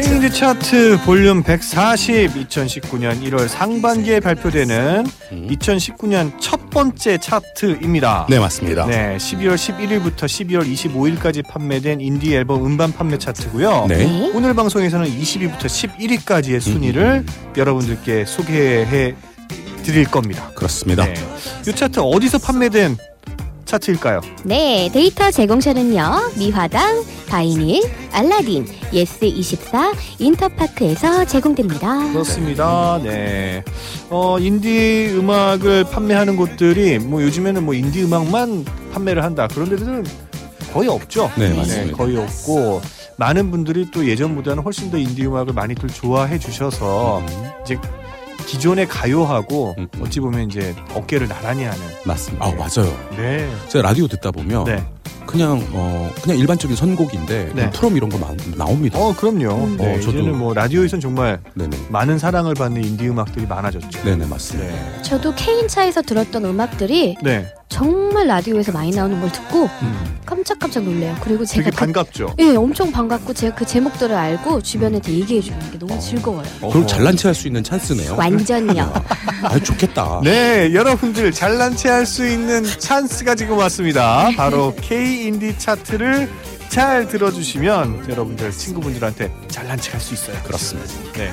K인디 0.00 0.30
차트 0.30 1.00
볼륨 1.04 1.42
140 1.42 2.32
2019년 2.48 3.20
1월 3.20 3.48
상반기에 3.48 4.20
발표되는 4.20 5.04
2019년 5.32 6.40
첫 6.40 6.70
번째 6.70 7.18
차트입니다. 7.18 8.26
네 8.30 8.38
맞습니다. 8.38 8.86
네, 8.86 9.16
12월 9.16 9.56
11일부터 9.56 10.26
12월 10.26 10.72
25일까지 10.72 11.44
판매된 11.48 12.00
인디 12.00 12.32
앨범 12.32 12.64
음반 12.64 12.92
판매 12.92 13.18
차트고요. 13.18 13.86
네. 13.88 13.98
네. 13.98 14.30
오늘 14.34 14.54
방송에서는 14.54 15.04
20위부터 15.08 15.64
11위까지의 15.64 16.60
순위를 16.60 17.24
여러분들께 17.56 18.24
소개해 18.24 19.16
드릴 19.82 20.04
겁니다. 20.08 20.48
그렇습니다. 20.54 21.06
네. 21.06 21.14
이 21.66 21.74
차트 21.74 21.98
어디서 21.98 22.38
판매된 22.38 22.96
차트일까요? 23.68 24.20
네, 24.44 24.88
데이터 24.92 25.30
제공처는요. 25.30 26.32
미화당, 26.38 27.04
바이닐, 27.28 27.82
알라딘, 28.12 28.64
예스24, 28.92 29.94
인터파크에서 30.18 31.26
제공됩니다. 31.26 32.10
그렇습니다. 32.12 32.98
네. 33.02 33.62
어, 34.08 34.38
인디 34.38 35.10
음악을 35.14 35.84
판매하는 35.84 36.36
곳들이 36.36 36.98
뭐 36.98 37.22
요즘에는 37.22 37.62
뭐 37.64 37.74
인디 37.74 38.02
음악만 38.02 38.64
판매를 38.92 39.22
한다. 39.22 39.46
그런 39.46 39.68
데들은 39.68 40.04
거의 40.72 40.88
없죠. 40.88 41.30
네, 41.36 41.52
맞습니다. 41.54 41.96
거의 41.96 42.16
없고 42.16 42.80
많은 43.16 43.50
분들이 43.50 43.90
또 43.90 44.06
예전보다는 44.08 44.62
훨씬 44.62 44.90
더 44.90 44.96
인디 44.96 45.26
음악을 45.26 45.52
많이들 45.52 45.88
좋아해 45.90 46.38
주셔서 46.38 47.22
이제 47.64 47.76
기존의 48.46 48.88
가요하고 48.88 49.74
음, 49.78 49.88
음. 49.94 50.02
어찌 50.02 50.20
보면 50.20 50.48
이제 50.48 50.74
어깨를 50.94 51.28
나란히 51.28 51.64
하는 51.64 51.78
맞습니다. 52.04 52.44
아 52.46 52.50
맞아요. 52.52 52.96
네. 53.16 53.50
제가 53.68 53.82
라디오 53.88 54.06
듣다 54.08 54.30
보면 54.30 54.64
네. 54.64 54.84
그냥 55.26 55.62
어 55.72 56.10
그냥 56.22 56.38
일반적인 56.38 56.74
선곡인데 56.74 57.52
네. 57.54 57.70
프롬 57.72 57.96
이런 57.98 58.08
거 58.08 58.18
나, 58.18 58.34
나옵니다. 58.56 58.98
어, 58.98 59.14
그럼요. 59.14 59.64
음. 59.66 59.76
네, 59.76 59.96
어, 59.96 60.00
저도- 60.00 60.08
이제는 60.20 60.38
뭐 60.38 60.54
라디오에선 60.54 61.00
정말 61.00 61.40
네네. 61.54 61.76
많은 61.90 62.18
사랑을 62.18 62.54
받는 62.54 62.82
인디 62.82 63.08
음악들이 63.08 63.46
많아졌죠. 63.46 64.02
네네 64.04 64.24
맞습니다. 64.26 64.72
네. 64.72 65.02
저도 65.02 65.34
케인 65.34 65.68
차에서 65.68 66.00
들었던 66.00 66.44
음악들이 66.46 67.16
네. 67.22 67.46
정말 67.68 68.26
라디오에서 68.26 68.72
많이 68.72 68.90
나오는 68.90 69.20
걸 69.20 69.30
듣고 69.30 69.64
음. 69.82 70.18
깜짝깜짝 70.24 70.84
놀래요. 70.84 71.16
그리고 71.20 71.44
제가 71.44 71.64
되게 71.64 71.70
그- 71.70 71.76
반갑죠. 71.80 72.34
예, 72.38 72.56
엄청 72.56 72.90
반갑고 72.90 73.34
제가 73.34 73.54
그 73.54 73.66
제목들을 73.66 74.14
알고 74.14 74.62
주변한테 74.62 75.12
얘기해 75.12 75.40
주는 75.42 75.58
게 75.70 75.78
너무 75.78 75.98
즐거워요. 76.00 76.44
그럼 76.60 76.86
잘난 76.86 77.16
체할 77.16 77.34
수 77.34 77.46
있는 77.46 77.62
찬스네요. 77.62 78.16
완전요. 78.16 78.92
아 79.42 79.58
좋겠다. 79.58 80.20
네, 80.24 80.72
여러분들 80.72 81.30
잘난 81.32 81.76
체 81.76 81.88
할 81.90 82.06
수 82.06 82.26
있는 82.26 82.64
찬스가 82.64 83.34
지금 83.34 83.58
왔습니다. 83.58 84.30
바로 84.36 84.74
K 84.80 85.26
인디 85.26 85.56
차트를 85.58 86.28
잘 86.68 87.06
들어주시면 87.08 88.06
여러분들 88.08 88.50
친구분들한테 88.50 89.30
잘난 89.48 89.78
체 89.78 89.92
할 89.92 90.00
수 90.00 90.14
있어요. 90.14 90.36
그렇습니다. 90.44 90.90
네. 91.14 91.30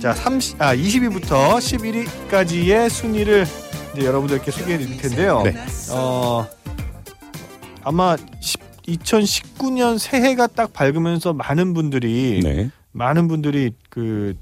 자, 0.00 0.14
30, 0.14 0.60
아, 0.62 0.74
20위부터 0.74 1.58
11위까지의 1.58 2.88
순위를 2.90 3.46
이제 3.94 4.06
여러분들께 4.06 4.50
소개해 4.50 4.78
드릴 4.78 4.96
텐데요. 4.96 5.42
네. 5.42 5.54
어, 5.92 6.46
아마 7.84 8.16
2019년 8.86 9.98
새해가 9.98 10.48
딱 10.48 10.72
밝으면서 10.72 11.32
많은 11.32 11.74
분들이 11.74 12.40
네. 12.42 12.70
많은 12.92 13.28
분들이 13.28 13.72
그 13.90 14.34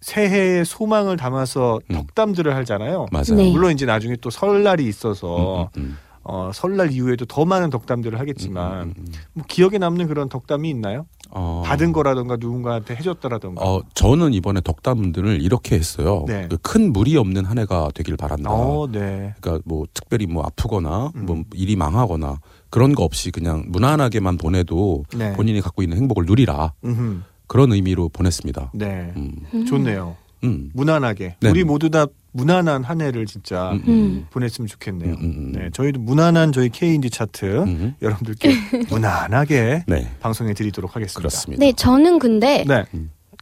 새해의 0.00 0.64
소망을 0.64 1.16
담아서 1.16 1.80
음. 1.90 1.94
덕담들을 1.94 2.54
하잖아요. 2.56 3.06
맞아요. 3.10 3.36
네. 3.36 3.50
물론 3.50 3.72
이제 3.72 3.84
나중에 3.84 4.16
또 4.16 4.30
설날이 4.30 4.86
있어서 4.86 5.70
음, 5.76 5.82
음, 5.82 5.98
어, 6.22 6.50
설날 6.54 6.92
이후에도 6.92 7.26
더 7.26 7.44
많은 7.44 7.70
덕담들을 7.70 8.16
음, 8.16 8.20
하겠지만 8.20 8.82
음, 8.82 8.94
음, 8.96 9.04
음. 9.06 9.12
뭐 9.32 9.44
기억에 9.48 9.78
남는 9.78 10.06
그런 10.06 10.28
덕담이 10.28 10.70
있나요? 10.70 11.06
어, 11.30 11.62
받은 11.64 11.92
거라던가 11.92 12.36
누군가한테 12.36 12.96
해줬다라던가. 12.96 13.62
어 13.62 13.82
저는 13.94 14.32
이번에 14.34 14.60
덕담들을 14.60 15.42
이렇게 15.42 15.76
했어요. 15.76 16.24
네. 16.26 16.48
그큰 16.48 16.92
무리 16.92 17.16
없는 17.16 17.44
한 17.44 17.58
해가 17.58 17.90
되길 17.94 18.16
바란다. 18.16 18.50
어, 18.50 18.88
네. 18.90 19.34
그러니까 19.40 19.62
뭐 19.66 19.86
특별히 19.92 20.26
뭐 20.26 20.44
아프거나 20.44 21.12
음. 21.14 21.26
뭐 21.26 21.42
일이 21.54 21.76
망하거나 21.76 22.40
그런 22.70 22.94
거 22.94 23.04
없이 23.04 23.30
그냥 23.30 23.64
무난하게만 23.68 24.38
보내도 24.38 25.04
네. 25.14 25.32
본인이 25.34 25.60
갖고 25.60 25.82
있는 25.82 25.96
행복을 25.98 26.24
누리라 26.26 26.72
음흠. 26.84 27.20
그런 27.46 27.72
의미로 27.72 28.08
보냈습니다. 28.10 28.72
네. 28.74 29.12
음, 29.16 29.64
좋네요. 29.66 30.16
음, 30.44 30.70
무난하게. 30.74 31.36
네. 31.40 31.50
우리 31.50 31.64
모두 31.64 31.90
다 31.90 32.06
무난한 32.32 32.84
한 32.84 33.00
해를 33.00 33.26
진짜 33.26 33.72
음, 33.72 33.82
음. 33.88 34.26
보냈으면 34.30 34.68
좋겠네요. 34.68 35.14
음, 35.14 35.20
음, 35.20 35.34
음. 35.36 35.52
네, 35.52 35.70
저희도 35.72 36.00
무난한 36.00 36.52
저희 36.52 36.68
K인디 36.68 37.10
차트 37.10 37.44
음. 37.64 37.94
여러분들께 38.02 38.48
무난하게 38.90 39.84
네, 39.86 40.10
방송해 40.20 40.54
드리도록 40.54 40.94
하겠습니다. 40.94 41.18
그렇습니다. 41.18 41.64
네, 41.64 41.72
저는 41.72 42.18
근데 42.18 42.64
네. 42.66 42.84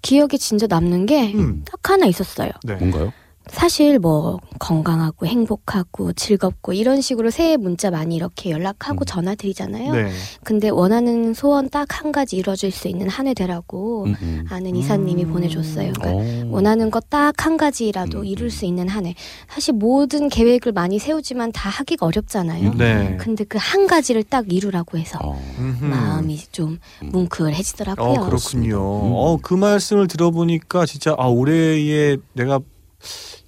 기억에 0.03 0.37
진짜 0.38 0.66
남는 0.66 1.07
게딱 1.07 1.35
음. 1.35 1.64
하나 1.83 2.07
있었어요. 2.07 2.51
네. 2.64 2.77
뭔가요? 2.77 3.12
사실 3.50 4.00
뭐 4.00 4.38
건강하고 4.59 5.24
행복하고 5.26 6.12
즐겁고 6.14 6.72
이런 6.72 7.00
식으로 7.00 7.30
새해 7.30 7.56
문자 7.56 7.90
많이 7.92 8.16
이렇게 8.16 8.50
연락하고 8.50 9.02
음. 9.02 9.06
전화 9.06 9.35
드리잖아요. 9.37 9.92
네. 9.92 10.11
근데 10.42 10.68
원하는 10.68 11.32
소원 11.32 11.70
딱 11.70 11.87
한 11.96 12.11
가지 12.12 12.37
이루어질 12.37 12.70
수 12.72 12.88
있는 12.88 13.09
한 13.09 13.26
해 13.28 13.35
되라고 13.35 14.04
음, 14.04 14.14
음. 14.20 14.44
아는 14.50 14.74
이사님이 14.76 15.24
음. 15.24 15.32
보내줬어요. 15.32 15.92
그러니까 15.92 16.11
어. 16.12 16.48
원하는 16.50 16.90
것 16.90 17.09
딱 17.09 17.35
한 17.38 17.56
가지라도 17.56 18.18
음, 18.20 18.24
이룰 18.24 18.46
음. 18.46 18.50
수 18.50 18.64
있는 18.66 18.88
한 18.88 19.06
해. 19.06 19.14
사실 19.48 19.74
모든 19.74 20.28
계획을 20.28 20.72
많이 20.72 20.98
세우지만 20.98 21.52
다 21.52 21.70
하기가 21.70 22.04
어렵잖아요. 22.06 22.70
음. 22.70 22.76
네. 22.78 23.16
근데 23.20 23.44
그 23.44 23.59
한 23.59 23.87
가지를 23.87 24.22
딱 24.24 24.52
이루라고 24.52 24.98
해서 24.98 25.18
어. 25.22 25.40
마음이 25.80 26.38
좀 26.52 26.78
음. 27.02 27.11
뭉클해지더라고요. 27.12 28.09
어 28.20 28.24
그렇군요. 28.26 28.76
음. 29.06 29.12
어그 29.14 29.54
말씀을 29.54 30.09
들어보니까 30.09 30.85
진짜 30.87 31.14
아 31.18 31.26
올해에 31.28 32.16
내가 32.32 32.61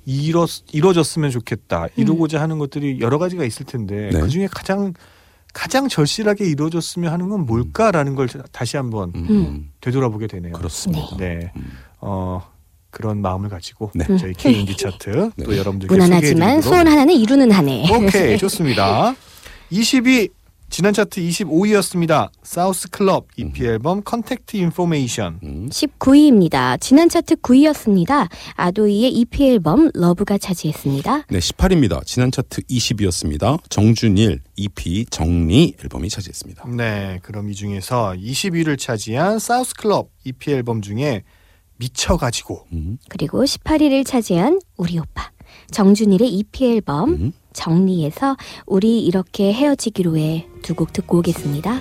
이뤄 0.07 0.47
이뤄졌으면 0.73 1.31
좋겠다. 1.31 1.89
이루고자 1.97 2.41
하는 2.41 2.59
것들이 2.59 3.01
여러 3.01 3.19
가지가 3.19 3.45
있을 3.45 3.67
텐데 3.67 4.11
네. 4.13 4.21
그 4.21 4.29
중에 4.29 4.49
가장 4.51 4.95
가장 5.53 5.89
절실하게 5.89 6.47
이루어졌으면 6.47 7.13
하는 7.13 7.29
건 7.29 7.47
뭘까라는 7.47 8.15
걸 8.15 8.29
다시 8.53 8.77
한번 8.77 9.13
음, 9.15 9.27
음. 9.29 9.31
음. 9.31 9.71
되돌아보게 9.81 10.27
되네요. 10.27 10.53
그렇습니다. 10.53 11.17
네. 11.19 11.53
음. 11.57 11.79
어 12.01 12.43
그런 12.91 13.21
마음을 13.21 13.49
가지고 13.49 13.91
네. 13.95 14.05
저희 14.17 14.33
K인디 14.33 14.77
차트 14.77 15.31
네. 15.37 15.45
또 15.45 15.57
여러분들께 15.57 15.93
무난하지만 15.93 16.23
소개해드리도록 16.23 16.63
소원 16.65 16.87
하나는 16.87 17.15
이루는 17.15 17.51
한 17.51 17.69
해. 17.69 17.85
오케이 17.95 18.39
좋습니다. 18.39 19.15
20위 19.73 20.31
지난 20.71 20.93
차트 20.93 21.21
25위였습니다. 21.21 22.31
사우스 22.43 22.89
클럽 22.91 23.27
EP 23.37 23.65
앨범 23.65 24.03
Contact 24.03 24.57
Information. 24.59 25.41
음. 25.43 25.69
19위입니다. 25.71 26.79
지난 26.81 27.09
차트 27.09 27.37
9위였습니다. 27.37 28.29
아도이의 28.55 29.13
EP 29.13 29.49
앨범 29.49 29.91
LOVE가 29.95 30.39
차지했습니다. 30.39 31.25
네, 31.31 31.39
18입니다. 31.39 32.05
지난 32.05 32.31
차트 32.31 32.63
20위였습니다. 32.63 33.59
정준일 33.71 34.41
EP 34.57 35.07
정리 35.07 35.75
앨범이 35.83 36.11
차지했습니다. 36.11 36.69
네, 36.77 37.19
그럼 37.23 37.49
이 37.49 37.55
중에서 37.55 38.15
20위를 38.17 38.79
차지한 38.79 39.39
사우스 39.39 39.75
클럽 39.75 40.11
EP 40.25 40.53
앨범 40.53 40.83
중에 40.83 41.23
미쳐가지고 41.79 42.67
음. 42.73 42.99
그리고 43.09 43.43
18위를 43.43 44.05
차지한 44.07 44.61
우리 44.77 44.99
오빠 44.99 45.31
정준일의 45.71 46.29
EP 46.29 46.65
앨범 46.73 47.11
음. 47.11 47.33
정리에서 47.53 48.37
우리 48.67 49.01
이렇게 49.05 49.53
헤어지기로 49.53 50.17
해 50.17 50.47
두 50.63 50.75
곡 50.75 50.93
듣고 50.93 51.19
오겠습니다. 51.19 51.81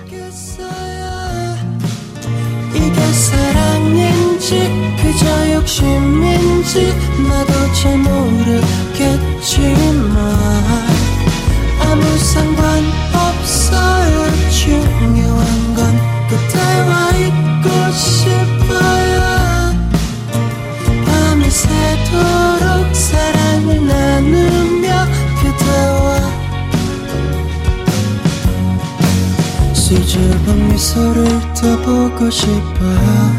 이게 2.74 3.12
사랑인지 3.12 4.70
그저 5.02 5.52
욕심인지 5.54 6.92
나도 7.28 7.52
잘 7.74 7.98
모르겠지만 7.98 10.16
아무 11.80 12.02
상관없어요 12.18 14.16
중요한 14.50 15.74
건 15.74 15.98
그대와 16.28 17.10
있고 17.10 17.68
싶어요 17.92 19.18
밤이 21.04 21.50
새도록 21.50 22.57
나누며 24.20 25.06
그대와 25.40 26.18
수줍은 29.72 30.68
미소를 30.68 31.24
떠보고 31.54 32.28
싶어요. 32.28 33.38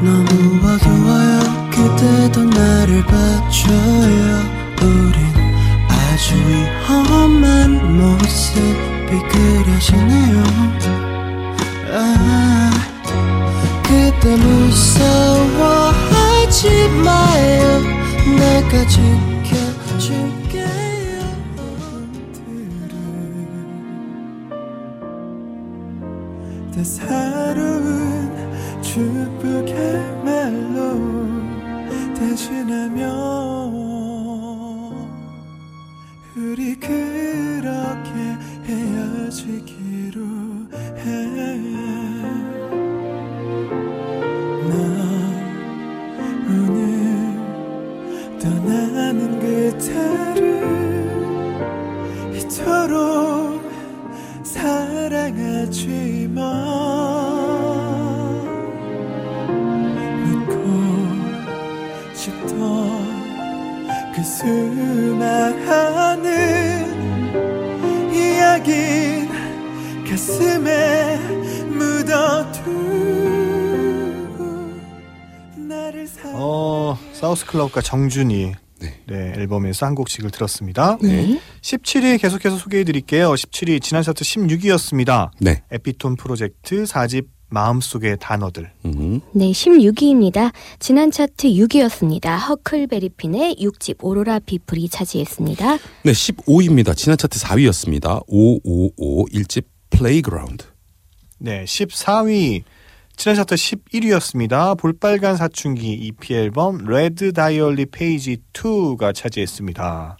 너무 0.00 0.58
어두워요. 0.66 1.38
그대도 1.70 2.44
나를 2.44 3.04
봐줘요. 3.04 4.42
우린 4.82 5.16
아주 5.88 6.34
위험한 6.34 7.96
모습이 7.96 9.10
그려지네요. 9.30 10.42
아, 11.92 12.70
그대 13.84 14.36
무서워하지 14.36 15.78
마요. 17.04 17.80
내가 18.36 18.86
지켜줄게요 18.86 19.37
따사로운 26.78 28.30
축복의 28.80 29.74
말로 30.24 30.94
대신하며 32.14 33.02
우리 36.36 36.76
그렇게 36.78 38.10
헤어지기로 38.64 40.20
해넌 40.98 41.88
오늘 46.48 46.88
그 72.64 72.68
어, 76.34 76.98
사우스 77.12 77.46
클럽과 77.46 77.80
정준이 77.80 78.54
앨범에서 79.38 79.86
한 79.86 79.94
곡씩을 79.94 80.30
들었습니다. 80.30 80.98
네. 81.02 81.40
17위 81.62 82.20
계속해서 82.20 82.56
소개해 82.56 82.84
드릴게요. 82.84 83.32
17위 83.32 83.82
지난 83.82 84.02
차트 84.02 84.24
16위였습니다. 84.24 85.30
네. 85.40 85.62
에피톤 85.70 86.16
프로젝트 86.16 86.84
4집 86.84 87.26
마음속의 87.50 88.18
단어들. 88.20 88.70
음. 88.84 89.20
네, 89.32 89.50
16위입니다. 89.50 90.52
지난 90.78 91.10
차트 91.10 91.48
6위였습니다. 91.48 92.36
허클베리핀의 92.48 93.56
6집 93.60 93.96
오로라 94.02 94.38
피플이 94.40 94.88
차지했습니다. 94.88 95.78
네, 96.04 96.12
15위입니다. 96.12 96.94
지난 96.96 97.16
차트 97.16 97.38
4위였습니다. 97.38 98.22
555 98.26 99.26
1집 99.32 99.64
Playground. 99.90 100.64
네, 101.38 101.64
14위 101.64 102.64
지난 103.18 103.34
차트 103.34 103.56
11위였습니다. 103.56 104.78
볼빨간 104.78 105.36
사춘기 105.36 105.92
EP 105.92 106.34
앨범 106.34 106.84
Red 106.84 107.32
Diary 107.32 107.86
Page 107.86 108.36
2가 108.52 109.12
차지했습니다. 109.12 110.16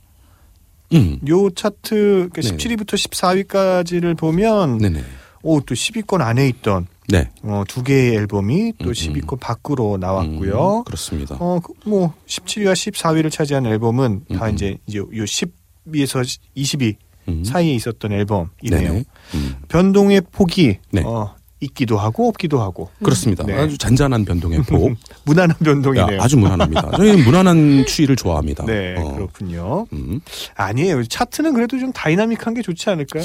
음. 0.94 1.20
요 1.28 1.48
차트 1.48 2.30
그 2.32 2.40
네. 2.40 2.56
17위부터 2.56 2.94
14위까지를 2.94 4.18
보면 4.18 4.78
네네. 4.78 5.04
오, 5.44 5.60
또 5.60 5.76
10위권 5.76 6.22
안에 6.22 6.48
있던 6.48 6.88
네. 7.06 7.30
어, 7.44 7.62
두 7.68 7.84
개의 7.84 8.16
앨범이 8.16 8.72
또 8.78 8.88
음, 8.88 8.92
10위권 8.92 9.38
밖으로 9.38 9.96
나왔고요. 9.98 10.78
음, 10.78 10.84
그렇습니다. 10.84 11.36
어, 11.38 11.60
그, 11.62 11.74
뭐 11.88 12.12
17위와 12.26 12.72
14위를 12.72 13.30
차지한 13.30 13.64
앨범은 13.64 14.24
다 14.36 14.48
음, 14.48 14.54
이제 14.54 14.76
이제 14.88 14.98
요 14.98 15.06
10위에서 15.06 16.38
20위 16.56 16.96
음. 17.28 17.44
사이에 17.44 17.74
있었던 17.74 18.10
앨범이네요. 18.10 19.04
음. 19.34 19.54
변동의 19.68 20.22
폭이 20.32 20.78
네. 20.90 21.02
어, 21.04 21.37
있기도 21.60 21.98
하고 21.98 22.28
없기도 22.28 22.60
하고 22.60 22.88
그렇습니다. 23.02 23.44
네. 23.44 23.54
아주 23.54 23.76
잔잔한 23.78 24.24
변동의 24.24 24.62
폭. 24.68 24.94
무난한 25.24 25.50
야, 25.50 25.64
변동이네요. 25.64 26.22
아주 26.22 26.36
무난합니다. 26.36 26.90
저희는 26.96 27.24
무난한 27.26 27.84
추위를 27.86 28.16
좋아합니다. 28.16 28.64
네, 28.64 28.94
어. 28.98 29.14
그렇군요. 29.14 29.86
음. 29.92 30.20
아니에요. 30.54 31.02
차트는 31.04 31.54
그래도 31.54 31.78
좀 31.78 31.92
다이나믹한 31.92 32.54
게 32.54 32.62
좋지 32.62 32.90
않을까요? 32.90 33.24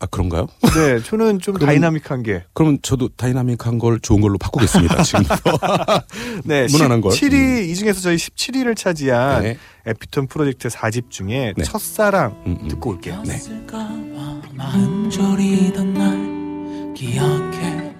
아 0.00 0.06
그런가요? 0.06 0.48
네, 0.74 1.00
저는 1.02 1.40
좀 1.40 1.54
그러면- 1.58 1.66
다이나믹한 1.74 2.22
게. 2.24 2.44
그럼 2.52 2.78
저도 2.82 3.08
다이나믹한 3.16 3.78
걸 3.78 3.98
좋은 4.00 4.20
걸로 4.20 4.38
바꾸겠습니다. 4.38 5.02
지금부터. 5.02 5.58
네, 6.44 6.66
무난한 6.70 7.00
걸. 7.00 7.12
17위 7.12 7.68
이 7.68 7.74
중에서 7.74 8.00
저희 8.00 8.16
17위를 8.16 8.76
차지한 8.76 9.42
네. 9.42 9.56
에피톤 9.86 10.26
프로젝트 10.26 10.68
4집 10.68 11.10
중에 11.10 11.54
네. 11.56 11.64
첫사랑 11.64 12.42
음, 12.46 12.58
음. 12.62 12.68
듣고 12.68 12.90
올게요. 12.90 13.22
네. 13.26 13.38
기억해. 16.94 17.92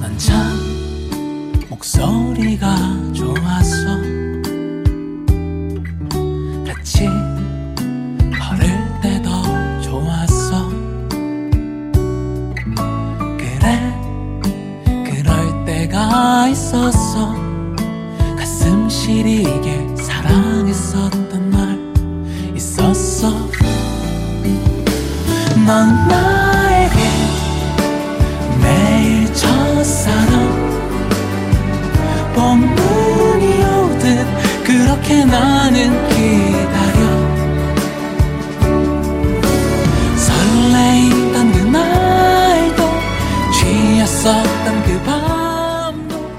난 0.00 0.16
참 0.18 0.32
목소리가 1.68 2.74
좋았어 3.12 3.98
같이 6.66 7.06
걸을 8.38 9.00
때도 9.02 9.30
좋았어 9.82 10.68
그래 13.36 13.92
그럴 15.04 15.64
때가 15.64 16.48
있었어 16.48 17.34
가슴 18.36 18.88
시리게 18.88 19.96
사랑했었 19.96 21.23
넌 25.66 26.08
나에게 26.08 26.96
매일 28.62 29.32
첫사랑. 29.34 30.64
봄눈이 32.34 33.64
오듯 33.64 34.26
그렇게 34.64 35.24
나는 35.24 36.08
기다려. 36.08 37.24
설레이던 40.16 41.52
그날도 41.52 42.82
취했었던 43.52 44.82
그 44.84 45.00
밤도 45.04 46.30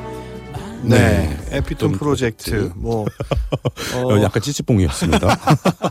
네, 0.84 1.38
에피톤 1.52 1.94
프로젝트. 1.94 2.52
프로젝트. 2.52 2.74
뭐 2.76 3.06
어, 3.96 4.14
어, 4.14 4.22
약간 4.22 4.42
찌찌뽕이었습니다. 4.42 5.28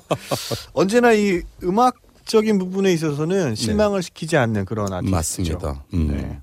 언제나 0.75 1.13
이 1.13 1.43
음악 1.63 1.97
적인 2.25 2.59
부분에 2.59 2.93
있어서는 2.93 3.55
실망을 3.55 4.03
시키지 4.03 4.37
않는 4.37 4.65
그런 4.65 4.93
아티스트죠. 4.93 5.11
네. 5.11 5.11
맞습니다. 5.11 5.85
음. 5.95 6.09
네. 6.09 6.39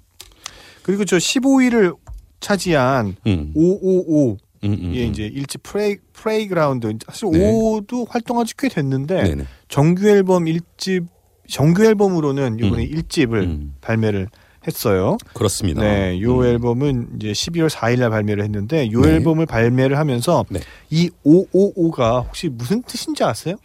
그리고 0.83 1.05
저 1.05 1.17
15위를 1.17 1.95
차지한 2.39 3.15
음. 3.27 3.51
O.O.O 3.55 4.37
음, 4.63 4.73
음, 4.73 4.91
예 4.93 5.05
음. 5.05 5.11
이제 5.11 5.23
일집 5.25 5.63
Play 5.63 5.97
Playground 6.13 6.91
사실 7.07 7.29
네. 7.31 7.39
O.O.O도 7.51 8.07
활동한 8.09 8.45
지 8.45 8.55
꽤 8.57 8.69
됐는데 8.69 9.23
네네. 9.23 9.45
정규 9.69 10.07
앨범 10.07 10.45
1집 10.45 11.07
정규 11.49 11.83
앨범으로는 11.83 12.59
이번에 12.59 12.85
음. 12.85 12.91
1집을 12.91 13.33
음. 13.43 13.73
발매를 13.81 14.27
했어요. 14.67 15.17
그렇습니다. 15.33 15.81
네, 15.81 16.21
요 16.21 16.37
음. 16.39 16.45
앨범은 16.45 17.09
이제 17.15 17.31
12월 17.31 17.69
4일 17.69 17.99
날 17.99 18.11
발매를 18.11 18.43
했는데 18.43 18.91
요 18.91 19.01
네. 19.01 19.13
앨범을 19.15 19.47
발매를 19.47 19.97
하면서 19.97 20.45
네. 20.49 20.59
이 20.91 21.09
O.O.O가 21.25 22.25
혹시 22.27 22.47
무슨 22.49 22.83
뜻인지 22.83 23.23
아세요? 23.23 23.55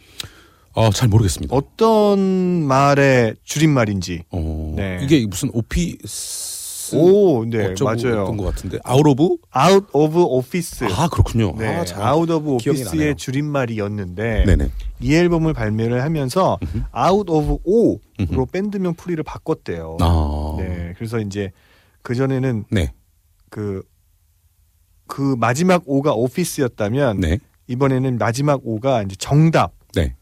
어, 0.76 0.90
잘 0.90 1.08
모르겠습니다. 1.08 1.56
어떤 1.56 2.18
말의 2.18 3.36
줄임말인지. 3.44 4.24
어, 4.30 4.74
네. 4.76 5.00
이게 5.02 5.26
무슨 5.26 5.48
office 5.54 6.94
오, 6.96 7.44
네, 7.46 7.74
맞아요. 7.80 8.20
했던 8.20 8.36
것 8.36 8.44
같은데 8.44 8.78
Out 8.84 9.04
of 9.06 9.22
Out 9.56 9.86
of 9.92 10.18
Office. 10.18 10.86
아 10.92 11.08
그렇군요. 11.08 11.54
네, 11.56 11.66
아, 11.76 11.84
잘 11.86 12.06
Out 12.12 12.30
of 12.30 12.58
기억이 12.58 12.84
나네요. 12.84 13.14
줄임말이었는데 13.14 14.44
네네. 14.44 14.70
이 15.00 15.14
앨범을 15.14 15.54
발매를 15.54 16.02
하면서 16.02 16.58
음흠. 16.62 16.84
Of 17.30 17.58
O로 17.64 17.98
음흠. 18.20 18.46
밴드명 18.52 18.94
풀이를 18.94 19.24
바꿨대요. 19.24 19.96
아, 20.00 20.56
네, 20.58 20.92
그래서 20.96 21.18
이제 21.20 21.52
그 22.02 22.14
전에는 22.14 22.64
네, 22.70 22.92
그, 23.48 23.82
그 25.06 25.36
마지막 25.38 25.82
O가 25.86 26.12
오피스였다면 26.12 27.20
네, 27.20 27.38
이번에는 27.66 28.18
마지막 28.18 28.60
O가 28.62 29.02
이제 29.02 29.16
정답의 29.18 29.70
네. 29.94 30.14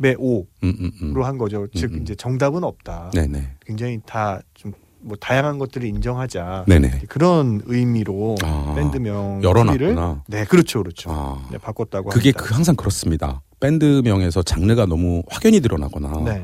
O로 0.00 0.46
음, 0.62 0.74
음, 0.80 0.90
음. 1.16 1.22
한 1.22 1.38
거죠. 1.38 1.66
즉 1.74 1.92
음, 1.92 1.96
음. 1.98 2.02
이제 2.02 2.14
정답은 2.14 2.64
없다. 2.64 3.10
네, 3.14 3.26
네, 3.26 3.56
굉장히 3.64 4.00
다 4.06 4.40
좀 4.54 4.72
뭐 5.06 5.16
다양한 5.20 5.58
것들을 5.58 5.86
인정하자. 5.86 6.64
네, 6.66 6.78
네. 6.80 7.00
그런 7.08 7.62
의미로 7.66 8.34
아, 8.42 8.74
밴드명 8.76 9.40
열어놨구나. 9.42 9.72
풀이를 9.72 9.96
네, 10.26 10.44
그렇죠, 10.44 10.82
그렇죠. 10.82 11.10
아, 11.12 11.48
네, 11.52 11.58
바꿨다고 11.58 12.10
그게. 12.10 12.32
그 12.32 12.52
항상 12.52 12.74
그렇습니다. 12.74 13.40
밴드명에서 13.60 14.42
장르가 14.42 14.84
너무 14.86 15.22
확연히 15.28 15.60
드러나거나 15.60 16.22
네. 16.24 16.42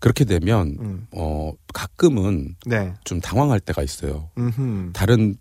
그렇게 0.00 0.24
되면 0.24 0.76
음. 0.80 1.06
어 1.12 1.52
가끔은 1.72 2.56
네. 2.66 2.94
좀 3.04 3.20
당황할 3.20 3.60
때가 3.60 3.82
있어요. 3.82 4.28
음흠. 4.36 4.90
다른 4.92 5.36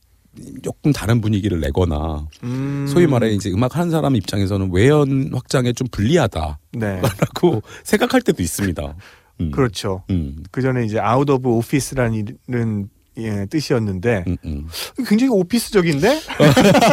조금 0.62 0.94
다른 0.94 1.22
분위기를 1.22 1.60
내거나 1.60 2.28
음. 2.44 2.86
소위 2.88 3.08
말해 3.08 3.32
이제 3.32 3.50
음악 3.52 3.76
하는 3.76 3.92
사람 3.92 4.16
입장에서는 4.16 4.70
외연 4.72 5.32
확장에 5.34 5.74
좀 5.74 5.88
불리하다라고 5.92 6.58
네. 6.74 7.02
생각할 7.84 8.22
때도 8.22 8.42
있습니다. 8.42 8.96
음. 9.42 9.52
그렇죠. 9.52 10.04
음, 10.10 10.44
그 10.52 10.62
전에 10.62 10.86
이제 10.86 11.00
Out 11.00 11.30
of 11.30 11.50
Office라는 11.50 12.90
예, 13.18 13.46
뜻이었는데 13.48 14.24
음, 14.28 14.38
음. 14.46 14.68
굉장히 15.08 15.30
오피스적인데 15.30 16.22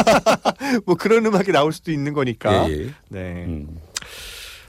뭐 0.84 0.96
그런 0.96 1.24
음악이 1.26 1.52
나올 1.52 1.72
수도 1.72 1.92
있는 1.92 2.12
거니까. 2.12 2.68
예, 2.68 2.72
예. 2.72 2.90
네. 3.08 3.44
음. 3.46 3.78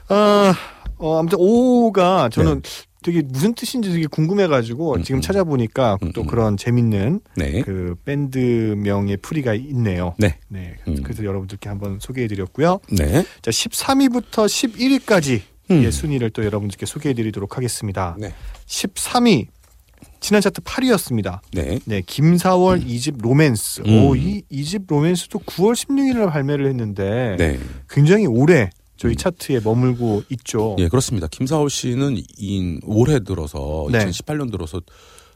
아, 0.08 0.54
어, 0.96 1.18
아무튼 1.18 1.38
오가 1.40 2.28
저는 2.30 2.62
되게 3.08 3.22
무슨 3.22 3.54
뜻인지 3.54 3.90
되게 3.90 4.06
궁금해가지고 4.06 4.96
네. 4.96 5.00
음, 5.00 5.02
지금 5.02 5.18
음. 5.18 5.20
찾아보니까 5.22 5.96
음, 6.02 6.12
또 6.12 6.22
음. 6.22 6.26
그런 6.26 6.56
재밌는 6.58 7.20
네. 7.36 7.62
그 7.62 7.96
밴드명의 8.04 9.16
풀이가 9.16 9.54
있네요. 9.54 10.14
네. 10.18 10.36
네. 10.48 10.76
음. 10.86 11.02
그래서 11.02 11.24
여러분들께 11.24 11.70
한번 11.70 11.98
소개해드렸고요. 12.00 12.80
네. 12.92 13.24
자, 13.40 13.50
13위부터 13.50 14.44
11위까지 14.44 15.40
음. 15.70 15.82
예, 15.84 15.90
순위를 15.90 16.30
또 16.30 16.44
여러분들께 16.44 16.84
소개해드리도록 16.84 17.56
하겠습니다. 17.56 18.14
네. 18.18 18.34
13위 18.66 19.46
지난 20.20 20.42
차트 20.42 20.60
8위였습니다. 20.60 21.40
네. 21.52 21.78
네, 21.86 22.02
김사월 22.04 22.82
이집 22.86 23.16
로맨스. 23.22 23.82
음. 23.86 24.04
오, 24.04 24.16
이 24.16 24.42
이집 24.50 24.82
로맨스도 24.86 25.38
9월 25.38 25.72
16일 25.72 26.18
날 26.18 26.30
발매를 26.30 26.66
했는데 26.66 27.36
네. 27.38 27.58
굉장히 27.88 28.26
오래 28.26 28.68
저희 28.98 29.12
음. 29.12 29.16
차트에 29.16 29.60
머물고 29.60 30.24
있죠. 30.30 30.76
예, 30.78 30.88
그렇습니다. 30.88 31.28
김사월 31.28 31.70
씨는 31.70 32.16
이 32.36 32.80
올해 32.84 33.20
들어서 33.20 33.86
네. 33.90 34.00
2018년 34.00 34.50
들어서 34.50 34.80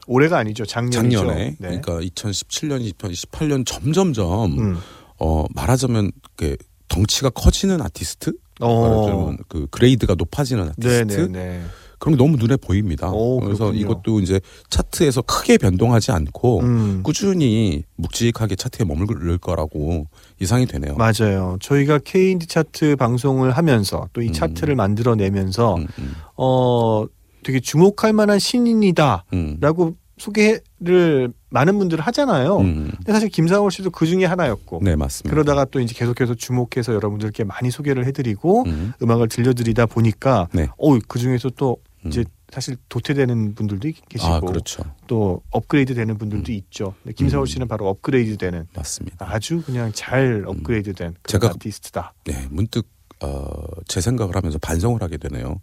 올해가 0.05 0.37
아니죠. 0.37 0.65
작년이죠. 0.65 1.17
작년에 1.19 1.55
네. 1.59 1.79
그러니까 1.79 1.99
2017년, 1.99 2.93
2018년 2.93 3.65
점점점 3.65 4.59
음. 4.59 4.77
어 5.17 5.45
말하자면 5.55 6.11
그 6.35 6.57
덩치가 6.89 7.29
커지는 7.29 7.81
아티스트, 7.81 8.33
어. 8.59 8.89
말하자면 8.89 9.37
그 9.47 9.67
그레이드가 9.71 10.15
높아지는 10.15 10.69
아티스트 10.69 10.87
네, 10.87 11.03
네, 11.03 11.27
네. 11.27 11.61
그런 11.99 12.17
게 12.17 12.23
너무 12.23 12.37
눈에 12.37 12.57
보입니다. 12.57 13.09
오, 13.11 13.39
그래서. 13.39 13.73
이것도 13.73 14.19
이제 14.19 14.39
차트에서 14.69 15.21
크게 15.21 15.57
변동하지 15.57 16.11
않고 16.11 16.59
음. 16.61 17.01
꾸준히 17.03 17.83
묵직하게 17.95 18.55
차트에 18.55 18.85
머무를 18.85 19.37
거라고 19.37 20.07
예상이 20.41 20.65
되네요. 20.65 20.95
맞아요. 20.95 21.57
저희가 21.61 21.99
K인디 21.99 22.47
차트 22.47 22.95
방송을 22.97 23.51
하면서 23.51 24.07
또이 24.13 24.27
음. 24.27 24.33
차트를 24.33 24.75
만들어내면서 24.75 25.75
음, 25.75 25.87
음, 25.99 26.15
어 26.35 27.05
되게 27.43 27.59
주목할 27.59 28.13
만한 28.13 28.39
신인이다라고 28.39 29.23
음. 29.33 29.95
소개를 30.23 31.33
많은 31.49 31.77
분들 31.77 31.99
하잖아요. 31.99 32.57
음. 32.57 32.91
근데 32.97 33.11
사실 33.11 33.29
김사월 33.29 33.71
씨도 33.71 33.91
그 33.91 34.05
중에 34.05 34.25
하나였고 34.25 34.79
네 34.83 34.95
맞습니다. 34.95 35.29
그러다가 35.33 35.65
또 35.65 35.79
이제 35.79 35.93
계속해서 35.93 36.35
주목해서 36.35 36.93
여러분들께 36.93 37.43
많이 37.43 37.69
소개를 37.69 38.05
해드리고 38.07 38.63
음. 38.65 38.93
음악을 39.01 39.27
들려드리다 39.27 39.85
보니까 39.87 40.47
네. 40.53 40.67
어, 40.77 40.97
그 41.07 41.19
중에서 41.19 41.49
또 41.51 41.77
음. 42.05 42.09
이제 42.09 42.23
사실 42.51 42.75
도태되는 42.89 43.55
분들도 43.55 43.89
계시고 44.09 44.31
아 44.31 44.39
그렇죠. 44.39 44.83
또 45.07 45.41
업그레이드 45.51 45.93
되는 45.95 46.17
분들도 46.17 46.51
있죠. 46.51 46.93
근데 47.03 47.13
김사월 47.13 47.43
음. 47.43 47.45
씨는 47.47 47.67
바로 47.67 47.87
업그레이드 47.87 48.37
되는 48.37 48.65
맞습니다. 48.75 49.25
아주 49.29 49.61
그냥 49.65 49.91
잘 49.93 50.43
업그레이드 50.47 50.93
된 50.93 51.15
그런 51.23 51.41
제가- 51.41 51.55
아티스트다. 51.55 52.13
네, 52.25 52.47
문득 52.49 52.87
어, 53.21 53.45
제 53.87 54.01
생각을 54.01 54.35
하면서 54.35 54.57
반성을 54.59 55.01
하게 55.01 55.17
되네요. 55.17 55.61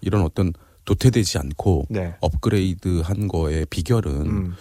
이런 0.00 0.22
어떤 0.22 0.52
도태되지 0.88 1.36
않고 1.38 1.86
네. 1.90 2.14
업그레이드한 2.20 3.28
거의 3.28 3.66
비결은 3.66 4.12
음. 4.12 4.54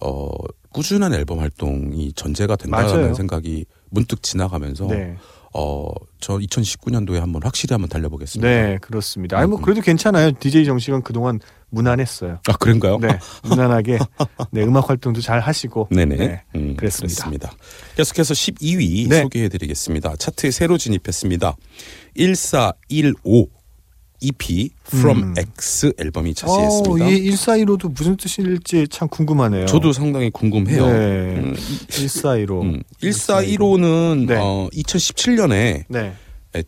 어, 0.00 0.28
꾸준한 0.72 1.12
앨범 1.12 1.40
활동이 1.40 2.12
전제가 2.12 2.54
된다는 2.54 2.86
맞아요. 2.86 3.14
생각이 3.14 3.64
문득 3.90 4.22
지나가면서 4.22 4.86
네. 4.86 5.16
어, 5.54 5.90
저 6.20 6.38
2019년도에 6.38 7.18
한번 7.18 7.42
확실히 7.42 7.74
한번 7.74 7.88
달려보겠습니다. 7.88 8.48
네, 8.48 8.78
그렇습니다. 8.80 9.38
아니 9.38 9.48
뭐 9.48 9.58
음. 9.58 9.62
그래도 9.62 9.80
괜찮아요. 9.80 10.30
DJ 10.38 10.64
정식은 10.66 11.02
그동안 11.02 11.40
무난했어요. 11.70 12.38
아 12.48 12.56
그런가요? 12.58 12.98
네, 12.98 13.18
무난하게 13.42 13.98
네, 14.52 14.62
음악 14.62 14.88
활동도 14.88 15.20
잘 15.20 15.40
하시고 15.40 15.88
네네. 15.90 16.16
네, 16.16 16.42
음, 16.54 16.76
그랬습니다. 16.76 17.24
그렇습니다. 17.24 17.52
계속해서 17.96 18.34
12위 18.34 19.08
네. 19.08 19.22
소개해드리겠습니다. 19.22 20.14
차트에 20.16 20.52
새로 20.52 20.78
진입했습니다. 20.78 21.56
1415 22.14 23.48
EP 24.22 24.70
From 24.86 25.22
음. 25.22 25.34
X 25.36 25.92
앨범이 25.98 26.30
어, 26.30 26.34
차지했습니다. 26.34 27.08
이 27.08 27.30
1415도 27.30 27.92
무슨 27.94 28.16
뜻일지 28.16 28.86
참 28.88 29.08
궁금하네요. 29.08 29.66
저도 29.66 29.92
상당히 29.92 30.30
궁금해요. 30.30 30.86
네. 30.86 30.92
음, 31.40 31.54
1415. 31.88 32.62
음, 32.62 32.82
1415는 33.02 34.26
네. 34.26 34.36
어, 34.40 34.68
2017년에 34.72 35.84
네. 35.88 36.12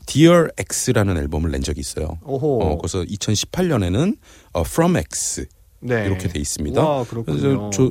Dear 0.06 0.48
X라는 0.58 1.16
앨범을 1.18 1.50
낸 1.50 1.62
적이 1.62 1.80
있어요. 1.80 2.18
오호. 2.24 2.62
어, 2.62 2.78
그래서 2.78 3.02
2018년에는 3.02 4.16
어, 4.54 4.60
From 4.62 4.96
X 4.96 5.46
네. 5.80 6.06
이렇게 6.06 6.28
돼 6.28 6.38
있습니다. 6.40 6.82
와, 6.82 7.04
그렇군요. 7.04 7.38
그래서 7.38 7.70
저 7.72 7.84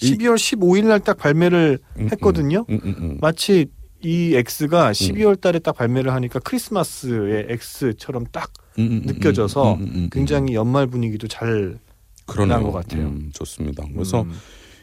이- 0.00 0.16
12월 0.16 0.36
15일 0.36 0.86
날 0.86 1.00
딱 1.00 1.18
발매를 1.18 1.78
음, 1.98 2.08
했거든요. 2.12 2.64
음, 2.70 2.80
음, 2.84 2.94
음. 2.98 3.18
마치 3.20 3.66
이 4.04 4.34
X가 4.34 4.92
12월 4.92 5.40
달에 5.40 5.58
딱 5.58 5.72
발매를 5.76 6.12
하니까 6.12 6.40
크리스마스의 6.40 7.46
X처럼 7.50 8.26
딱 8.32 8.52
음, 8.78 8.82
음, 8.86 8.92
음, 8.92 9.02
느껴져서 9.06 9.74
음, 9.74 9.80
음, 9.80 9.86
음, 9.86 9.94
음. 9.94 10.08
굉장히 10.10 10.54
연말 10.54 10.86
분위기도 10.86 11.28
잘 11.28 11.78
그러네요. 12.26 12.62
것 12.62 12.72
같아요. 12.72 13.06
음, 13.08 13.30
좋습니다. 13.34 13.84
그래서 13.92 14.22
음, 14.22 14.32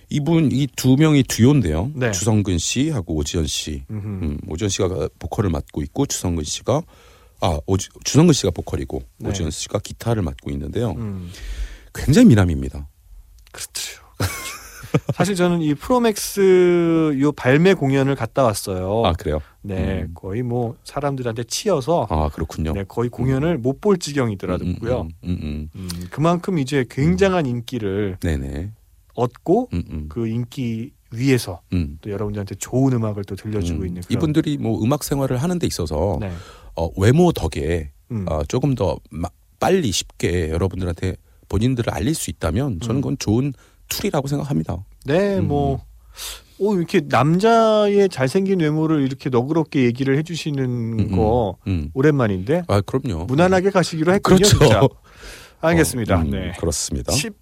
이분 0.09 0.51
이 0.51 0.67
두 0.75 0.95
명이 0.95 1.23
듀오인데요. 1.23 1.91
네. 1.95 2.11
주성근 2.11 2.57
씨하고 2.57 3.15
오지연 3.15 3.45
씨. 3.47 3.83
음, 3.89 4.37
오지연 4.47 4.69
씨가 4.69 5.09
보컬을 5.19 5.49
맡고 5.49 5.81
있고 5.83 6.05
주성근 6.05 6.43
씨가 6.43 6.81
아 7.41 7.59
오지, 7.67 7.89
주성근 8.03 8.33
씨가 8.33 8.51
보컬이고 8.51 9.01
네. 9.17 9.29
오지연 9.29 9.51
씨가 9.51 9.79
기타를 9.79 10.21
맡고 10.23 10.51
있는데요. 10.51 10.91
음. 10.91 11.29
굉장히 11.93 12.27
미남입니다. 12.27 12.87
그렇죠. 13.51 14.01
사실 15.13 15.35
저는 15.35 15.61
이 15.61 15.73
프로맥스 15.73 17.17
요 17.19 17.31
발매 17.31 17.73
공연을 17.73 18.15
갔다 18.15 18.43
왔어요. 18.43 19.03
아 19.05 19.13
그래요? 19.13 19.39
네, 19.61 20.03
음. 20.03 20.11
거의 20.13 20.41
뭐 20.43 20.75
사람들한테 20.83 21.43
치여서 21.43 22.07
아 22.09 22.29
그렇군요. 22.29 22.73
네, 22.73 22.83
거의 22.87 23.09
공연을 23.09 23.57
못볼 23.57 23.97
지경이더라고요. 23.99 25.01
음, 25.01 25.09
음, 25.23 25.29
음, 25.29 25.39
음. 25.43 25.69
음, 25.75 25.89
그만큼 26.09 26.57
이제 26.59 26.85
굉장한 26.89 27.45
인기를 27.45 28.17
네네. 28.21 28.71
얻고 29.15 29.69
음, 29.73 29.83
음, 29.89 30.05
그 30.09 30.27
인기 30.27 30.91
위에서 31.11 31.61
음. 31.73 31.97
또 32.01 32.09
여러분들한테 32.11 32.55
좋은 32.55 32.93
음악을 32.93 33.23
또 33.25 33.35
들려주고 33.35 33.81
음. 33.81 33.87
있는 33.87 34.01
그런 34.03 34.17
이분들이 34.17 34.57
뭐 34.57 34.81
음악 34.83 35.03
생활을 35.03 35.37
하는 35.37 35.59
데 35.59 35.67
있어서 35.67 36.17
네. 36.21 36.31
어, 36.75 36.89
외모 36.97 37.31
덕에 37.31 37.91
음. 38.11 38.25
어, 38.29 38.43
조금 38.45 38.75
더 38.75 38.97
마- 39.09 39.29
빨리 39.59 39.91
쉽게 39.91 40.49
여러분들한테 40.51 41.15
본인들을 41.49 41.91
알릴 41.93 42.13
수 42.13 42.29
있다면 42.29 42.79
저는 42.79 42.97
음. 42.97 43.01
그건 43.01 43.17
좋은 43.17 43.53
tool이라고 43.89 44.27
생각합니다. 44.27 44.77
네, 45.05 45.37
음. 45.37 45.47
뭐 45.47 45.81
오, 46.59 46.75
이렇게 46.75 47.01
남자의 47.07 48.09
잘생긴 48.09 48.59
외모를 48.59 49.01
이렇게 49.01 49.29
너그럽게 49.29 49.83
얘기를 49.83 50.17
해주시는 50.17 50.99
음, 50.99 51.15
거 51.15 51.57
음. 51.67 51.89
오랜만인데 51.93 52.63
아 52.67 52.81
그럼요. 52.81 53.25
무난하게 53.25 53.69
가시기로 53.71 54.13
했군요. 54.13 54.37
그렇죠. 54.37 54.59
진짜. 54.59 54.81
알겠습니다. 55.61 56.17
어, 56.17 56.21
음, 56.21 56.31
네. 56.31 56.53
그렇습니다. 56.59 57.11
10, 57.13 57.33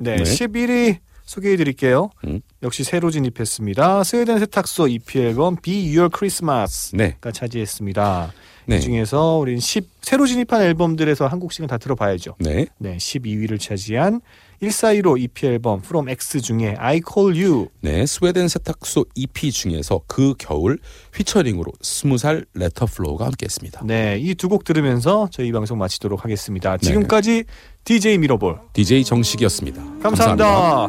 네, 0.00 0.16
네. 0.16 0.22
11위 0.22 0.98
소개해 1.24 1.56
드릴게요. 1.56 2.10
음. 2.26 2.40
역시 2.62 2.84
새로 2.84 3.10
진입했습니다. 3.10 4.04
스웨덴 4.04 4.38
세탁소 4.38 4.88
EP 4.88 5.18
앨범 5.20 5.56
Be 5.56 5.96
Your 5.96 6.10
Christmas가 6.14 6.96
네, 6.96 7.16
차지했습니다. 7.32 8.32
네, 8.66 8.76
이 8.76 8.80
중에서 8.80 9.36
우린 9.38 9.58
10 9.60 9.88
새로 10.02 10.26
진입한 10.26 10.62
앨범들에서 10.62 11.26
한 11.26 11.38
곡씩은 11.40 11.66
다 11.68 11.78
들어봐야죠. 11.78 12.36
네, 12.38 12.66
네, 12.78 12.96
12위를 12.96 13.60
차지한 13.60 14.20
1415 14.60 15.18
EP 15.18 15.46
앨범 15.46 15.80
From 15.80 16.08
X 16.08 16.40
중에 16.40 16.74
I 16.78 17.00
Call 17.06 17.36
You 17.44 17.68
네. 17.80 18.06
스웨덴 18.06 18.48
세탁소 18.48 19.04
EP 19.14 19.50
중에서 19.52 20.00
그 20.06 20.34
겨울 20.38 20.78
피처링으로 21.14 21.70
스무 21.82 22.16
살 22.16 22.46
레터 22.54 22.86
플로우가 22.86 23.26
함께했습니다. 23.26 23.82
네, 23.84 24.18
이 24.20 24.34
두 24.34 24.48
곡 24.48 24.64
들으면서 24.64 25.28
저희 25.30 25.52
방송 25.52 25.76
마치도록 25.78 26.24
하겠습니다. 26.24 26.76
네. 26.78 26.86
지금까지 26.86 27.44
DJ 27.84 28.18
미러볼 28.18 28.58
DJ 28.72 29.04
정식이었습니다. 29.04 29.82
감사합니다. 30.02 30.88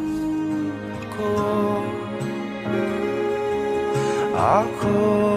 I 4.38 4.64
call 4.80 4.92
you, 4.92 5.35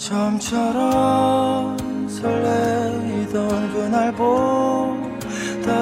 처음처럼 0.00 1.89
설레이던 2.10 3.72
그날보다 3.72 5.06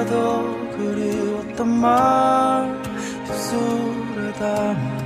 더 0.05 0.43
그리웠던 0.77 1.67
말 1.67 2.81
입술에 3.25 4.31
담아 4.33 4.98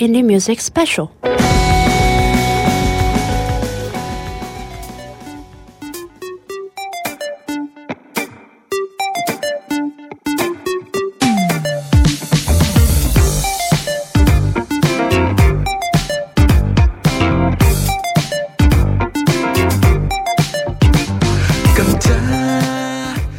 Indie 0.00 0.22
Music 0.22 0.62
Special. 0.62 1.08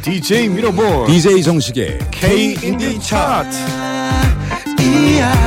DJ 0.04 0.48
미러볼 0.48 1.06
DJ 1.08 1.42
정식의 1.42 1.98
K 2.12 2.54
인디 2.62 3.00
차트. 3.00 3.56
이야 4.80 5.41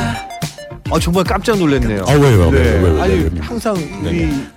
아 0.92 1.00
정말 1.00 1.24
깜짝 1.24 1.58
놀랐네요. 1.58 2.06
아, 2.08 2.14
왜요? 2.14 2.38
왜요? 2.50 2.52
네. 2.52 2.60
왜요? 2.60 2.84
왜요? 2.84 3.02
아니 3.02 3.14
왜요? 3.16 3.30
항상 3.40 3.76
우리 4.04 4.20
네네. 4.28 4.48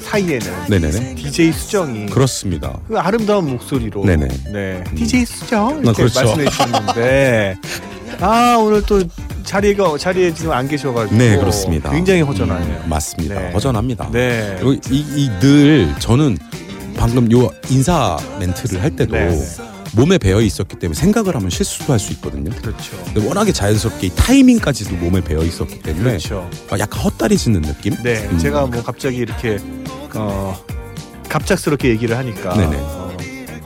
사이에는 0.00 0.52
네네네. 0.70 1.14
DJ 1.14 1.52
수정이 1.52 2.06
그렇습니다. 2.06 2.78
그 2.88 2.98
아름다운 2.98 3.50
목소리로 3.50 4.04
네네. 4.04 4.28
네. 4.52 4.84
DJ 4.94 5.26
수정 5.26 5.80
이렇게 5.82 5.90
아, 5.90 5.92
그렇죠. 5.92 6.20
말씀해 6.24 6.50
주셨는데 6.50 7.56
아 8.20 8.56
오늘 8.58 8.82
또 8.82 9.02
자리가 9.42 9.98
자리에 9.98 10.32
지금 10.32 10.52
안 10.52 10.66
계셔가지고 10.66 11.16
네, 11.18 11.36
그렇습니다. 11.36 11.90
굉장히 11.90 12.22
허전하네요. 12.22 12.80
음, 12.84 12.88
맞습니다. 12.88 13.34
네. 13.38 13.52
허전합니다. 13.52 14.08
네. 14.10 14.58
이늘 14.90 15.94
저는 15.98 16.38
방금 16.96 17.30
요 17.30 17.50
인사 17.68 18.16
멘트를 18.40 18.82
할 18.82 18.96
때도 18.96 19.12
네, 19.14 19.28
네. 19.28 19.36
몸에 19.94 20.18
배어 20.18 20.40
있었기 20.40 20.76
때문에 20.78 20.98
생각을 20.98 21.34
하면 21.36 21.50
실수도 21.50 21.92
할 21.92 21.98
수 21.98 22.12
있거든요. 22.14 22.50
그렇죠. 22.60 22.96
근데 23.04 23.26
워낙에 23.26 23.52
자연스럽게 23.52 24.08
이 24.08 24.10
타이밍까지도 24.14 24.96
몸에 24.96 25.22
배어 25.22 25.42
있었기 25.42 25.80
때문에 25.80 26.10
그렇죠. 26.10 26.50
아, 26.70 26.78
약간 26.78 27.00
헛다리 27.02 27.36
짖는 27.38 27.62
느낌? 27.62 27.94
네, 28.02 28.28
음. 28.30 28.38
제가 28.38 28.66
뭐 28.66 28.82
갑자기 28.82 29.18
이렇게 29.18 29.58
어 30.14 30.56
갑작스럽게 31.28 31.88
얘기를 31.90 32.16
하니까 32.16 32.54
네네. 32.56 32.76
어, 32.78 33.16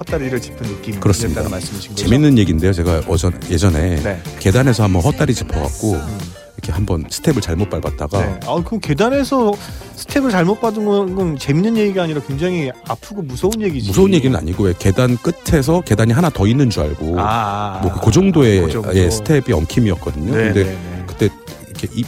헛다리를 0.01 0.41
짚은 0.41 0.63
느낌이 0.67 1.01
그렇습니다. 1.01 1.49
말씀이신 1.49 1.91
거죠? 1.91 2.05
재밌는 2.05 2.39
얘기인데요. 2.39 2.73
제가 2.73 3.03
어전 3.09 3.39
예전에 3.51 3.97
네. 4.03 4.23
계단에서 4.39 4.85
한번 4.85 5.03
헛다리 5.03 5.35
짚어갖고 5.35 5.95
음. 5.95 6.19
이렇게 6.59 6.73
한번 6.73 7.05
스텝을 7.09 7.41
잘못 7.41 7.71
밟았다가 7.71 8.19
네. 8.19 8.41
아, 8.47 8.61
그럼 8.65 8.81
계단에서 8.81 9.53
스텝을 9.95 10.31
잘못 10.31 10.61
받은 10.61 10.85
건, 10.85 11.15
건 11.15 11.39
재밌는 11.39 11.77
얘기가 11.77 12.03
아니라 12.03 12.21
굉장히 12.27 12.71
아프고 12.89 13.23
무서운 13.23 13.61
얘기지. 13.61 13.89
무서운 13.89 14.13
얘기는 14.13 14.37
아니고 14.37 14.65
왜 14.65 14.75
계단 14.77 15.17
끝에서 15.19 15.81
계단이 15.83 16.13
하나 16.13 16.31
더 16.31 16.47
있는 16.49 16.69
줄 16.69 16.83
알고 16.83 17.15
아, 17.19 17.79
뭐그 17.83 18.11
정도의 18.11 18.61
그 18.63 18.71
정도. 18.73 18.95
예, 18.97 19.09
스텝이 19.09 19.53
엉킴이었거든요. 19.53 20.35
네, 20.35 20.45
근데 20.47 20.65
네, 20.65 20.71
네. 20.71 21.05
그때 21.07 21.29
이렇게 21.69 21.89
이 21.95 22.05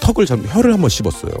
턱을 0.00 0.26
잡 0.26 0.40
혀를 0.48 0.72
한번 0.72 0.90
씹었어요. 0.90 1.32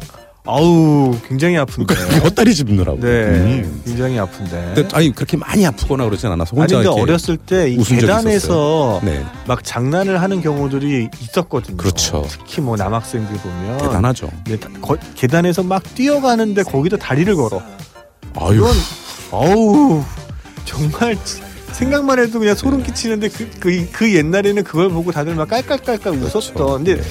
아우, 0.44 1.14
굉장히 1.28 1.56
아픈데. 1.56 1.94
헛다리 2.24 2.52
짚느라고. 2.54 2.98
네, 3.00 3.06
음. 3.08 3.82
굉장히 3.84 4.18
아픈데. 4.18 4.72
근데 4.74 4.88
아니 4.92 5.14
그렇게 5.14 5.36
많이 5.36 5.64
아프거나 5.64 6.04
그러진 6.04 6.30
않아서 6.30 6.50
아니 6.56 6.60
혼자 6.62 6.76
근데 6.78 6.88
이렇게 6.88 7.00
어렸을 7.00 7.36
때 7.36 7.68
이 7.70 7.74
웃은 7.76 7.84
적이 7.84 8.00
계단에서 8.00 9.00
네 9.04 9.22
막 9.46 9.62
장난을 9.62 10.20
하는 10.20 10.40
경우들이 10.40 11.08
있었거든요. 11.20 11.76
그렇죠. 11.76 12.26
특히 12.28 12.60
뭐 12.60 12.76
남학생들 12.76 13.36
보면 13.36 13.78
대단하죠. 13.78 14.30
네, 14.46 14.56
다- 14.58 14.68
거- 14.80 14.96
계단에서 15.14 15.62
막 15.62 15.82
뛰어가는데 15.94 16.64
거기다 16.64 16.96
다리를 16.96 17.34
걸어. 17.36 17.62
아유 18.36 18.54
이건 18.56 18.72
어우 19.30 20.02
정말 20.64 21.16
생각만 21.72 22.18
해도 22.18 22.38
그냥 22.40 22.54
소름 22.56 22.82
끼치는데 22.82 23.28
그, 23.28 23.48
그, 23.60 23.88
그 23.92 24.14
옛날에는 24.14 24.62
그걸 24.64 24.88
보고 24.90 25.10
다들 25.12 25.34
막 25.36 25.48
깔깔깔깔 25.48 26.18
그렇죠. 26.18 26.38
웃었던. 26.38 26.84
근데 26.84 26.96
네. 26.96 27.02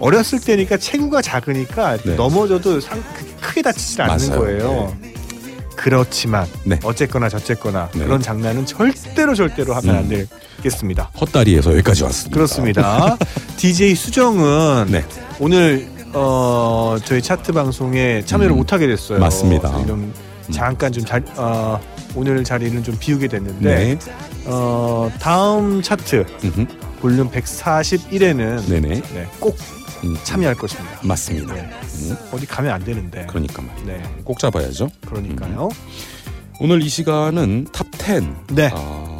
어렸을 0.00 0.40
때니까 0.40 0.76
체구가 0.76 1.22
작으니까 1.22 1.96
네. 1.98 2.14
넘어져도 2.14 2.80
상, 2.80 3.02
크- 3.14 3.26
크게 3.40 3.62
다치질 3.62 4.02
않는 4.02 4.28
맞아요. 4.28 4.40
거예요. 4.40 4.96
그렇지만 5.76 6.46
네. 6.64 6.78
어쨌거나 6.82 7.28
저쨌거나 7.28 7.88
네. 7.94 8.04
그런 8.04 8.20
장난은 8.20 8.66
절대로 8.66 9.34
절대로 9.34 9.74
하면 9.74 9.96
안 9.96 10.10
음. 10.10 10.26
되겠습니다. 10.58 11.10
헛다리에서 11.20 11.72
여기까지 11.72 12.02
왔습니다. 12.04 12.34
그렇습니다. 12.34 13.16
DJ 13.56 13.94
수정은 13.94 14.86
네. 14.90 15.04
오늘 15.38 15.88
어, 16.14 16.96
저희 17.04 17.22
차트 17.22 17.52
방송에 17.52 18.24
참여를 18.24 18.52
음. 18.52 18.56
못하게 18.56 18.86
됐어요. 18.88 19.20
맞습니다. 19.20 19.70
좀 19.86 20.12
잠깐 20.50 20.90
좀 20.90 21.04
자, 21.04 21.20
어, 21.36 21.78
오늘 22.16 22.42
자리는 22.42 22.82
좀 22.82 22.96
비우게 22.98 23.28
됐는데 23.28 23.74
네. 23.74 23.98
어, 24.46 25.10
다음 25.20 25.80
차트 25.82 26.24
음흠. 26.44 26.66
볼륨 27.00 27.30
141에는 27.30 28.66
네네. 28.68 28.88
네, 28.88 29.26
꼭 29.38 29.56
음, 30.04 30.16
참여할 30.22 30.54
것입니다. 30.54 31.00
맞습니다. 31.02 31.54
네. 31.54 31.70
음, 32.10 32.16
어디 32.32 32.46
가면 32.46 32.72
안 32.72 32.84
되는데. 32.84 33.26
그러니까 33.28 33.62
말이에요. 33.62 33.86
네, 33.86 34.02
꼭 34.24 34.38
잡아야죠. 34.38 34.90
그러니까요. 35.06 35.68
오늘 36.60 36.82
이 36.82 36.88
시간은 36.88 37.68
탑 37.72 37.86
10. 38.00 38.24
네, 38.54 38.70
아, 38.74 39.18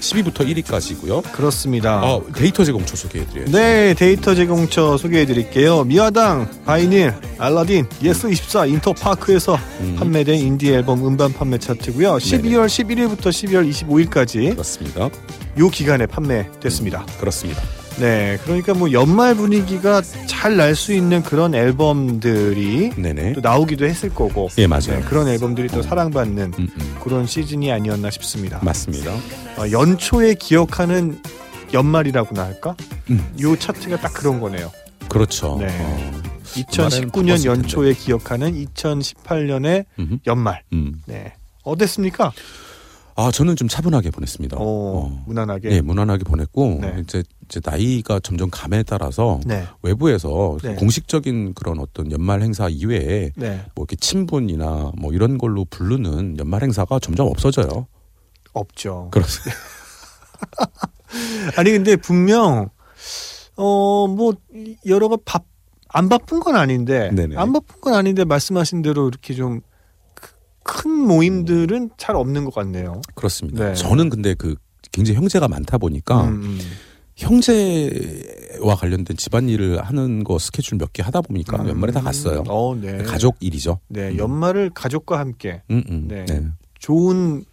10위부터 0.00 0.46
1위까지고요. 0.46 1.22
그렇습니다. 1.32 2.00
아, 2.00 2.20
데이터 2.34 2.64
제공처 2.64 2.96
소개해드려요. 2.96 3.46
네, 3.46 3.94
데이터 3.94 4.34
제공처 4.34 4.96
소개해드릴게요. 4.96 5.84
미화당, 5.84 6.48
바이닐, 6.64 7.12
알라딘, 7.38 7.86
예스24, 8.02 8.70
인터파크에서 8.70 9.58
음, 9.80 9.96
판매된 9.98 10.38
인디 10.38 10.72
앨범 10.72 11.06
음반 11.06 11.32
판매 11.32 11.58
차트고요. 11.58 12.14
12월 12.16 12.66
11일부터 12.66 13.28
12월 13.30 13.68
25일까지 13.70 14.50
그렇습니다. 14.52 15.10
요 15.58 15.68
기간에 15.68 16.06
판매됐습니다. 16.06 17.04
그렇습니다. 17.18 17.62
네, 17.98 18.38
그러니까 18.44 18.74
뭐 18.74 18.92
연말 18.92 19.34
분위기가 19.34 20.02
잘 20.26 20.56
날 20.56 20.74
수 20.76 20.92
있는 20.92 21.22
그런 21.22 21.54
앨범들이 21.54 22.90
네네. 22.96 23.32
또 23.32 23.40
나오기도 23.40 23.84
했을 23.84 24.10
거고. 24.10 24.48
예, 24.58 24.66
맞아요. 24.66 25.00
네, 25.00 25.00
그런 25.00 25.26
앨범들이 25.28 25.68
또 25.68 25.82
사랑받는 25.82 26.52
음, 26.58 26.68
음, 26.80 26.96
그런 27.02 27.26
시즌이 27.26 27.72
아니었나 27.72 28.10
싶습니다. 28.10 28.60
맞습니다. 28.62 29.12
어, 29.12 29.70
연초에 29.70 30.34
기억하는 30.34 31.20
연말이라고나 31.72 32.42
할까? 32.44 32.76
음, 33.10 33.26
요 33.40 33.56
차트가 33.56 33.96
딱 34.00 34.12
그런 34.14 34.40
거네요. 34.40 34.70
그렇죠. 35.08 35.56
네. 35.58 35.66
어, 35.80 36.22
2019년 36.54 37.28
바빴을 37.30 37.44
연초에 37.46 37.92
기억하는 37.94 38.64
2018년의 38.64 39.84
음흠, 39.98 40.18
연말. 40.26 40.62
음. 40.72 41.02
네. 41.06 41.32
어땠습니까? 41.64 42.32
아, 43.18 43.30
저는 43.30 43.56
좀 43.56 43.66
차분하게 43.66 44.10
보냈습니다. 44.10 44.58
어, 44.58 44.62
어. 44.62 45.24
무난하게. 45.26 45.70
예, 45.70 45.80
무난하게 45.80 46.24
보냈고 46.24 46.78
네. 46.82 46.96
이제 47.02 47.22
이제 47.48 47.60
나이가 47.64 48.20
점점 48.20 48.50
감에 48.50 48.82
따라서 48.82 49.40
네. 49.46 49.64
외부에서 49.82 50.58
네. 50.62 50.74
공식적인 50.74 51.54
그런 51.54 51.78
어떤 51.78 52.10
연말 52.12 52.42
행사 52.42 52.68
이외에 52.68 53.30
네. 53.36 53.64
뭐 53.74 53.82
이렇게 53.82 53.96
친분이나 53.96 54.92
뭐 54.98 55.12
이런 55.12 55.38
걸로 55.38 55.64
부르는 55.64 56.38
연말 56.38 56.62
행사가 56.62 56.98
점점 56.98 57.28
없어져요. 57.28 57.86
없죠. 58.52 59.08
그렇습니다. 59.12 59.56
아니 61.56 61.70
근데 61.70 61.96
분명 61.96 62.68
어 63.56 64.06
뭐 64.06 64.34
여러 64.86 65.08
가밥 65.08 65.44
안 65.88 66.08
바쁜 66.08 66.40
건 66.40 66.56
아닌데 66.56 67.10
네네. 67.14 67.36
안 67.36 67.52
바쁜 67.52 67.80
건 67.80 67.94
아닌데 67.94 68.24
말씀하신 68.24 68.82
대로 68.82 69.08
이렇게 69.08 69.34
좀 69.34 69.60
큰 70.66 70.90
모임들은 70.90 71.90
잘 71.96 72.16
없는 72.16 72.44
것 72.44 72.52
같네요. 72.52 73.00
그렇습니다. 73.14 73.68
네. 73.68 73.74
저는 73.74 74.10
근데 74.10 74.34
그 74.34 74.56
굉장히 74.90 75.16
형제가 75.16 75.46
많다 75.46 75.78
보니까 75.78 76.24
음, 76.24 76.42
음. 76.42 76.58
형제와 77.16 78.76
관련된 78.76 79.16
집안일을 79.16 79.82
하는 79.82 80.22
거 80.24 80.38
스케줄 80.38 80.78
몇 80.78 80.92
개 80.92 81.02
하다 81.02 81.22
보니까 81.22 81.60
음. 81.62 81.68
연말에 81.68 81.92
다 81.92 82.00
갔어요. 82.00 82.44
어, 82.48 82.74
네. 82.80 82.98
가족 83.02 83.36
일이죠. 83.40 83.80
네, 83.88 84.10
음. 84.10 84.18
연말을 84.18 84.70
가족과 84.74 85.18
함께 85.18 85.62
음, 85.70 85.82
음. 85.90 86.04
네. 86.08 86.24
네. 86.24 86.42
좋은 86.78 87.44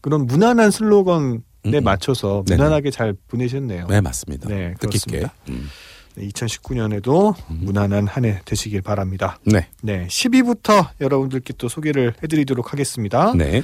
그런 0.00 0.26
무난한 0.26 0.70
슬로건에 0.70 1.38
음, 1.66 1.74
음. 1.74 1.84
맞춰서 1.84 2.44
네네. 2.46 2.56
무난하게 2.56 2.90
잘 2.90 3.14
보내셨네요. 3.28 3.86
네, 3.88 4.00
맞습니다. 4.00 4.48
네, 4.48 4.74
뜻깊게. 4.80 5.18
그렇습니다. 5.18 5.34
음. 5.48 5.68
2019년에도 6.18 7.34
음. 7.50 7.60
무난한 7.62 8.06
한 8.06 8.24
해 8.24 8.40
되시길 8.44 8.82
바랍니다. 8.82 9.38
네. 9.44 9.66
네, 9.82 10.06
10위부터 10.08 10.88
여러분들께 11.00 11.54
또 11.58 11.68
소개를 11.68 12.14
해드리도록 12.22 12.72
하겠습니다. 12.72 13.32
네. 13.34 13.62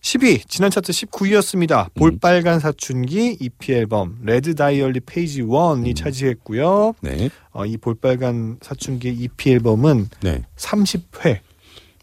10위 0.00 0.48
지난 0.48 0.70
차트 0.70 0.92
19위였습니다. 0.92 1.92
볼빨간 1.94 2.58
사춘기 2.58 3.36
EP 3.38 3.72
앨범 3.72 4.18
Red 4.22 4.54
Diary 4.54 5.00
Page 5.00 5.42
1이 5.42 5.88
음. 5.88 5.94
차지했고요. 5.94 6.94
네. 7.02 7.28
어, 7.52 7.66
이 7.66 7.76
볼빨간 7.76 8.58
사춘기 8.62 9.10
EP 9.10 9.50
앨범은 9.52 10.08
네. 10.22 10.42
30회, 10.56 11.40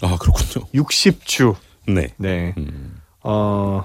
아, 0.01 0.17
그렇군요. 0.17 0.67
60주 0.73 1.55
네. 1.87 2.09
네. 2.17 2.53
음, 2.57 3.01
어, 3.23 3.83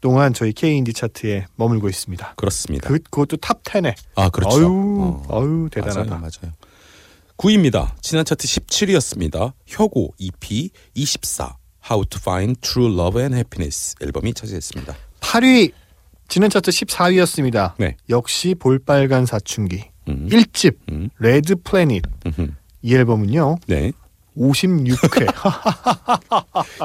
동안 0.00 0.32
저희 0.32 0.52
K 0.52 0.78
인디 0.78 0.92
차트에 0.94 1.46
머물고 1.56 1.88
있습니다. 1.88 2.34
그렇습니다. 2.36 2.88
그, 2.88 2.98
그것도 2.98 3.36
탑 3.36 3.62
10에. 3.62 3.94
아, 4.14 4.30
그렇죠. 4.30 4.56
어유, 4.56 4.66
어. 4.68 5.26
어유 5.30 5.68
대단하다. 5.70 6.08
맞아요, 6.08 6.20
맞아요. 6.20 6.54
9위입니다. 7.36 7.92
지난 8.00 8.24
차트 8.24 8.46
17위였습니다. 8.46 9.52
혁오 9.66 10.12
EP 10.18 10.70
24 10.94 11.56
How 11.88 12.04
to 12.08 12.18
Find 12.20 12.60
True 12.60 12.92
Love 12.92 13.20
and 13.20 13.34
Happiness 13.34 13.94
앨범이 14.00 14.34
차지했습니다. 14.34 14.94
8위 15.20 15.72
지난 16.28 16.50
차트 16.50 16.70
14위였습니다. 16.70 17.74
네. 17.78 17.96
역시 18.08 18.54
볼빨간 18.54 19.26
사춘기 19.26 19.84
음. 20.08 20.28
1집 20.30 20.76
음. 20.90 21.10
Red 21.18 21.56
Planet 21.56 22.04
음흠. 22.26 22.52
이 22.82 22.94
앨범은요 22.94 23.56
네. 23.66 23.92
56회. 24.36 25.26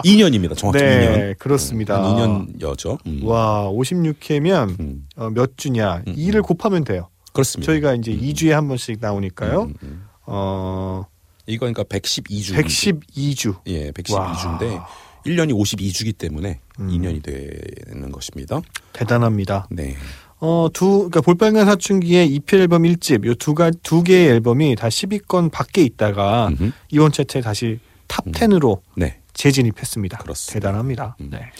2년입니다. 0.03 0.57
정확히 0.57 0.79
네, 0.83 1.33
2년. 1.33 1.37
그렇습니다. 1.37 2.03
한 2.03 2.47
2년여죠. 2.57 2.97
음. 3.05 3.21
와 3.23 3.69
56회면 3.71 4.79
음. 4.79 5.07
어, 5.15 5.29
몇 5.29 5.57
주냐 5.57 6.03
음, 6.07 6.15
2를 6.15 6.41
곱하면 6.43 6.83
돼요. 6.83 7.09
그렇습니다. 7.33 7.71
저희가 7.71 7.93
이제 7.95 8.11
2주에 8.11 8.49
한 8.49 8.67
번씩 8.67 8.97
나오니까요. 8.99 9.63
음, 9.63 9.73
음. 9.83 10.05
어 10.25 11.05
이거 11.47 11.65
그러니까 11.65 11.83
112주. 11.83 12.55
112주. 12.55 13.57
예, 13.67 13.91
112주인데 13.91 14.83
1년이 15.25 15.53
52주기 15.53 16.17
때문에 16.17 16.59
음. 16.79 16.87
2년이 16.89 17.23
되는 17.23 18.11
것입니다. 18.11 18.61
대단합니다. 18.93 19.67
네. 19.71 19.95
어, 20.39 20.67
두, 20.73 21.09
그러니까 21.09 21.21
볼빨간 21.21 21.65
사춘기의 21.65 22.27
EP 22.33 22.55
앨범 22.57 22.83
1집, 22.83 23.25
요 23.25 23.33
두가, 23.35 23.71
두 23.71 24.03
개의 24.03 24.27
앨범이 24.29 24.75
다 24.75 24.89
10위권 24.89 25.51
밖에 25.51 25.81
있다가 25.81 26.49
음흠. 26.49 26.71
이번 26.91 27.11
차트에 27.11 27.41
다시 27.41 27.79
탑 28.07 28.27
음. 28.27 28.31
10으로 28.31 28.81
네. 28.95 29.19
재진입했습니다. 29.33 30.17
그렇습니다. 30.19 30.53
대단합니다. 30.59 31.15
음. 31.21 31.29
네. 31.31 31.51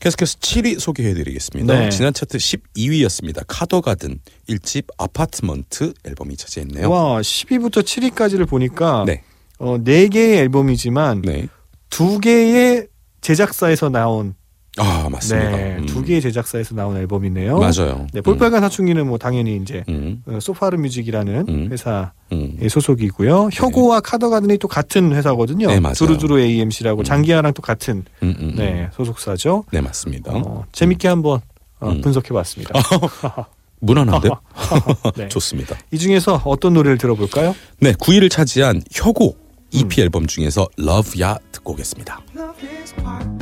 계속해서 0.00 0.38
7위 0.38 0.80
소개해드리겠습니다. 0.80 1.78
네. 1.78 1.90
지난 1.90 2.12
차트 2.12 2.38
12위였습니다. 2.38 3.44
카더가든 3.46 4.20
1집 4.48 4.86
Apartment 4.96 5.92
앨범이 6.04 6.36
차지했네요. 6.36 6.90
와, 6.90 7.20
10위부터 7.20 7.82
7위까지를 7.82 8.48
보니까 8.48 9.04
네. 9.06 9.22
어, 9.58 9.76
4개의 9.78 10.38
앨범이지만 10.38 11.22
네. 11.22 11.48
두 11.90 12.18
개의 12.18 12.88
제작사에서 13.20 13.90
나온 13.90 14.34
아 14.80 15.08
맞습니다. 15.10 15.50
네, 15.50 15.76
음. 15.78 15.86
두 15.86 16.02
개의 16.02 16.22
제작사에서 16.22 16.74
나온 16.74 16.96
앨범이네요. 16.96 17.58
맞아요. 17.58 18.06
네, 18.14 18.22
볼빨간 18.22 18.62
사춘기는 18.62 19.06
뭐 19.06 19.18
당연히 19.18 19.56
이제 19.56 19.84
음. 19.90 20.22
어, 20.26 20.38
쇼파르 20.40 20.78
뮤직이라는 20.78 21.46
음. 21.48 21.68
회사의 21.70 22.06
음. 22.32 22.58
소속이고요. 22.66 23.50
혁오와 23.52 24.00
카더가든이 24.00 24.56
또 24.56 24.68
같은 24.68 25.14
회사거든요. 25.14 25.66
네, 25.66 25.80
맞아요. 25.80 25.94
두루두루 25.94 26.40
AMC라고 26.40 27.02
음. 27.02 27.04
장기하랑 27.04 27.52
또 27.52 27.60
같은 27.60 28.04
음, 28.22 28.34
음, 28.40 28.48
음. 28.52 28.54
네, 28.56 28.88
소속사죠. 28.94 29.64
네 29.70 29.82
맞습니다. 29.82 30.32
어, 30.32 30.64
재밌게 30.72 31.08
한번 31.08 31.40
어, 31.78 31.90
음. 31.90 32.00
분석해봤습니다. 32.00 32.72
무난한데요? 33.80 34.32
네. 35.16 35.28
좋습니다. 35.32 35.76
이 35.90 35.98
중에서 35.98 36.40
어떤 36.46 36.72
노래를 36.72 36.96
들어볼까요? 36.96 37.54
네 37.80 37.92
9위를 37.92 38.30
차지한 38.30 38.82
혁오 38.90 39.36
EP 39.72 40.00
음. 40.00 40.04
앨범 40.04 40.26
중에서 40.26 40.68
Love 40.78 41.20
Ya 41.22 41.38
듣고 41.52 41.72
오겠습니다. 41.72 42.20
Love 42.34 42.68
is 42.80 42.94
part 42.94 43.26
moment. 43.26 43.39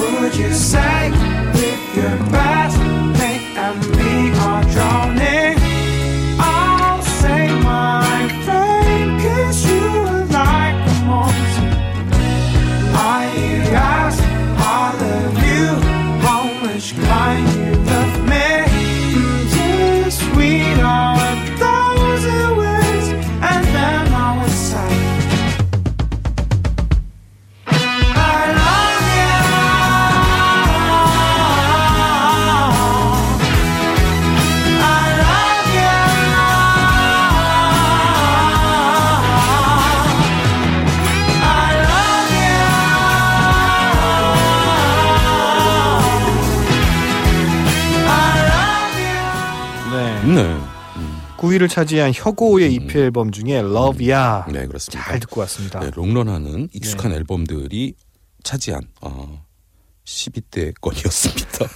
Would 0.00 0.34
you 0.34 0.52
say 0.54 1.10
if 1.12 1.96
your 1.96 2.16
best 2.30 2.78
mate 3.18 3.46
and 3.56 3.80
me 3.98 4.30
are 4.38 4.62
drowning? 4.72 5.59
9위를 51.40 51.70
차지한 51.70 52.12
혁오의 52.14 52.74
EP 52.74 52.98
앨범 52.98 53.30
중에 53.30 53.56
Love 53.58 54.12
Ya 54.12 54.42
네 54.52 54.66
그렇습니다. 54.66 55.04
잘 55.04 55.20
듣고 55.20 55.40
왔습니다. 55.40 55.80
네, 55.80 55.90
롱런하는 55.94 56.68
익숙한 56.74 57.12
네. 57.12 57.16
앨범들이 57.16 57.94
차지한 58.42 58.82
어, 59.00 59.42
10위대 60.04 60.74
건이었습니다. 60.82 61.66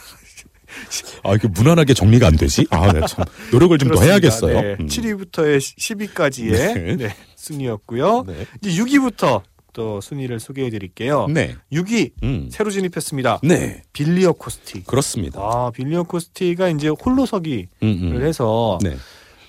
아 1.24 1.34
이게 1.34 1.48
무난하게 1.48 1.94
정리가 1.94 2.26
안 2.26 2.36
되지? 2.36 2.66
아, 2.68 2.92
네, 2.92 3.00
참 3.06 3.24
노력을 3.52 3.78
좀 3.78 3.88
더. 3.90 4.02
해야겠어요. 4.02 4.60
네, 4.60 4.76
음. 4.80 4.86
7위부터의 4.86 5.58
10위까지의 5.58 6.96
네. 6.98 7.16
순위였고요. 7.36 8.24
네. 8.26 8.46
이제 8.60 8.82
6위부터 8.82 9.42
또 9.72 10.00
순위를 10.00 10.40
소개해 10.40 10.68
드릴게요. 10.70 11.26
네. 11.28 11.56
6위 11.72 12.12
음. 12.22 12.48
새로 12.50 12.70
진입했습니다. 12.70 13.40
네. 13.42 13.82
빌리 13.92 14.26
어 14.26 14.32
코스틱. 14.32 14.86
그렇습니다. 14.86 15.40
아, 15.40 15.70
빌리 15.74 15.96
어 15.96 16.02
코스틱가 16.02 16.68
이제 16.68 16.88
홀로서기를 16.88 17.68
음, 17.82 17.98
음. 18.02 18.22
해서 18.22 18.78
네. 18.82 18.96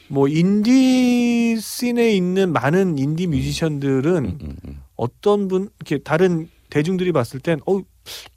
뭐 0.08 0.28
인디 0.28 1.58
scene에 1.60 2.12
있는 2.16 2.52
많은 2.54 2.98
인디 2.98 3.28
뮤지션들은 3.28 4.26
음, 4.26 4.38
음, 4.42 4.58
음. 4.68 4.82
어떤 4.96 5.48
분 5.48 5.70
이렇게 5.80 6.04
다른 6.04 6.50
대중들이 6.70 7.12
봤을 7.12 7.40
땐 7.40 7.60
어, 7.66 7.80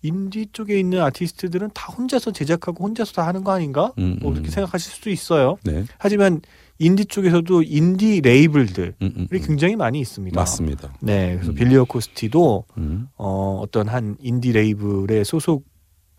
인디 0.03 0.47
쪽에 0.53 0.79
있는 0.79 1.01
아티스트들은 1.03 1.71
다 1.75 1.93
혼자서 1.93 2.33
제작하고 2.33 2.85
혼자서 2.85 3.13
다 3.13 3.27
하는 3.27 3.45
거 3.45 3.53
아닌가? 3.53 3.93
음, 3.99 4.19
뭐 4.21 4.31
그렇게 4.33 4.49
음. 4.49 4.51
생각하실 4.51 4.93
수도 4.93 5.11
있어요. 5.11 5.59
네. 5.65 5.85
하지만 5.99 6.41
인디 6.79 7.05
쪽에서도 7.05 7.63
인디 7.65 8.21
레이블들이 8.21 8.93
음, 9.03 9.13
음, 9.17 9.27
음. 9.33 9.41
굉장히 9.41 9.77
많이 9.77 10.01
있습니다. 10.01 10.39
맞습니다. 10.39 10.95
네, 11.01 11.35
그래서 11.35 11.51
음. 11.51 11.55
빌리어 11.55 11.85
코스티도 11.85 12.65
음. 12.79 13.09
어, 13.17 13.61
어떤 13.63 13.89
한 13.89 14.17
인디 14.21 14.53
레이블의 14.53 15.25
소속 15.25 15.65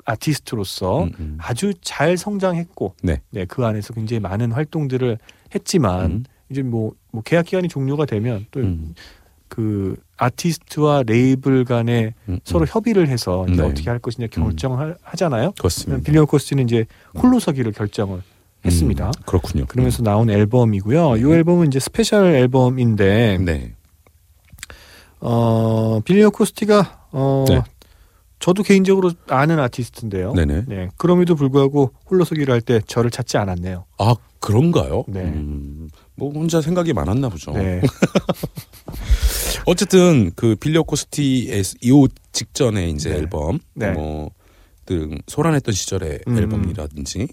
아티스트로서 0.05 1.03
음, 1.03 1.11
음. 1.19 1.37
아주 1.39 1.73
잘 1.81 2.17
성장했고, 2.17 2.95
네. 3.03 3.21
그 3.47 3.65
안에서 3.65 3.93
굉장히 3.93 4.19
많은 4.19 4.51
활동들을 4.51 5.19
했지만 5.53 6.05
음. 6.11 6.23
이제 6.49 6.61
뭐, 6.61 6.93
뭐 7.11 7.21
계약 7.23 7.45
기간이 7.45 7.67
종료가 7.67 8.05
되면 8.05 8.45
또 8.51 8.59
음. 8.59 8.93
그 9.47 9.95
아티스트와 10.17 11.03
레이블 11.05 11.65
간에 11.65 12.13
음, 12.27 12.39
서로 12.43 12.65
음. 12.65 12.67
협의를 12.69 13.07
해서 13.07 13.45
이제 13.49 13.61
네. 13.61 13.67
어떻게 13.67 13.89
할 13.89 13.99
것이냐 13.99 14.27
결정을 14.27 14.95
하잖아요. 15.01 15.53
그렇습니다. 15.57 16.03
빌리어코스티는 16.03 16.65
이제 16.65 16.85
홀로 17.17 17.39
서기를 17.39 17.71
결정을 17.71 18.21
했습니다. 18.63 19.07
음, 19.07 19.11
그렇군요. 19.25 19.65
그러면서 19.67 20.03
나온 20.03 20.29
앨범이고요. 20.29 21.17
이 21.17 21.23
앨범은 21.23 21.67
이제 21.67 21.79
special 21.79 22.35
앨범인데 22.35 23.39
네. 23.39 23.73
어 25.19 25.99
빌리어코스티가 26.05 27.07
어 27.11 27.45
네. 27.47 27.61
저도 28.39 28.63
개인적으로 28.63 29.11
아는 29.27 29.59
아티스트인데요. 29.59 30.33
네네. 30.33 30.63
네. 30.67 30.89
그럼에도 30.97 31.35
불구하고 31.35 31.91
홀로서기를 32.09 32.53
할 32.53 32.61
때 32.61 32.79
저를 32.87 33.11
찾지 33.11 33.37
않았네요. 33.37 33.85
아 33.97 34.15
그런가요? 34.39 35.03
네. 35.07 35.21
음, 35.23 35.89
뭐 36.15 36.31
혼자 36.31 36.61
생각이 36.61 36.93
많았나 36.93 37.27
보죠. 37.29 37.51
네. 37.51 37.81
어쨌든 39.65 40.31
그 40.35 40.55
빌려 40.55 40.83
코스티의 40.83 41.63
이 41.81 42.07
직전에 42.31 42.89
이제 42.89 43.09
네. 43.11 43.17
앨범 43.17 43.59
네. 43.73 43.91
뭐 43.91 44.29
등 44.85 45.19
소란했던 45.27 45.71
시절의 45.71 46.21
음. 46.27 46.35
앨범이라든지 46.39 47.27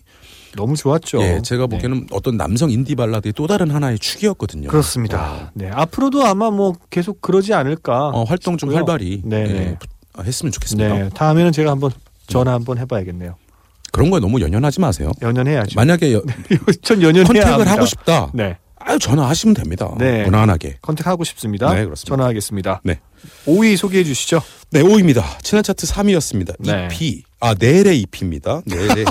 너무 0.56 0.76
좋았죠. 0.76 1.22
예 1.22 1.40
제가 1.42 1.66
네. 1.66 1.76
보기에는 1.76 2.08
어떤 2.10 2.36
남성 2.36 2.70
인디 2.70 2.94
발라드의 2.94 3.32
또 3.34 3.46
다른 3.46 3.70
하나의 3.70 3.98
축이었거든요. 3.98 4.68
그렇습니다. 4.68 5.52
네. 5.54 5.70
앞으로도 5.72 6.22
아마 6.26 6.50
뭐 6.50 6.74
계속 6.90 7.22
그러지 7.22 7.54
않을까. 7.54 8.08
어, 8.08 8.24
활동 8.24 8.58
좀 8.58 8.68
싶고요. 8.68 8.76
활발히 8.76 9.22
네, 9.24 9.40
예, 9.48 9.52
네. 9.52 9.78
부- 9.78 9.86
했으면 10.24 10.52
좋겠습니다. 10.52 10.94
네. 10.94 11.08
다음에는 11.14 11.52
제가 11.52 11.70
한번 11.70 11.90
전화 12.26 12.52
한번 12.52 12.78
해봐야겠네요. 12.78 13.36
그런 13.92 14.10
거에 14.10 14.20
너무 14.20 14.40
연연하지 14.40 14.80
마세요. 14.80 15.10
연연해야죠. 15.22 15.72
만약에 15.76 16.12
여- 16.12 16.22
전 16.82 17.00
연연해야 17.02 17.24
컨택을 17.24 17.50
합니다. 17.52 17.72
하고 17.72 17.86
싶다. 17.86 18.30
네. 18.34 18.56
아유 18.78 18.98
전화하시면 18.98 19.54
됩니다. 19.54 19.90
네. 19.98 20.24
무난하게. 20.24 20.78
컨택하고 20.82 21.24
싶습니다. 21.24 21.72
네, 21.74 21.84
그렇습니다. 21.84 22.08
전화하겠습니다. 22.08 22.80
네. 22.84 23.00
5위 23.46 23.76
소개해 23.76 24.04
주시죠. 24.04 24.40
네, 24.70 24.82
5위입니다. 24.82 25.24
지난 25.42 25.64
차트 25.64 25.86
3위였습니다. 25.86 26.54
네. 26.60 26.88
EP. 26.92 27.22
아, 27.40 27.54
넬의 27.58 28.00
EP입니다. 28.02 28.62
넬의 28.66 29.04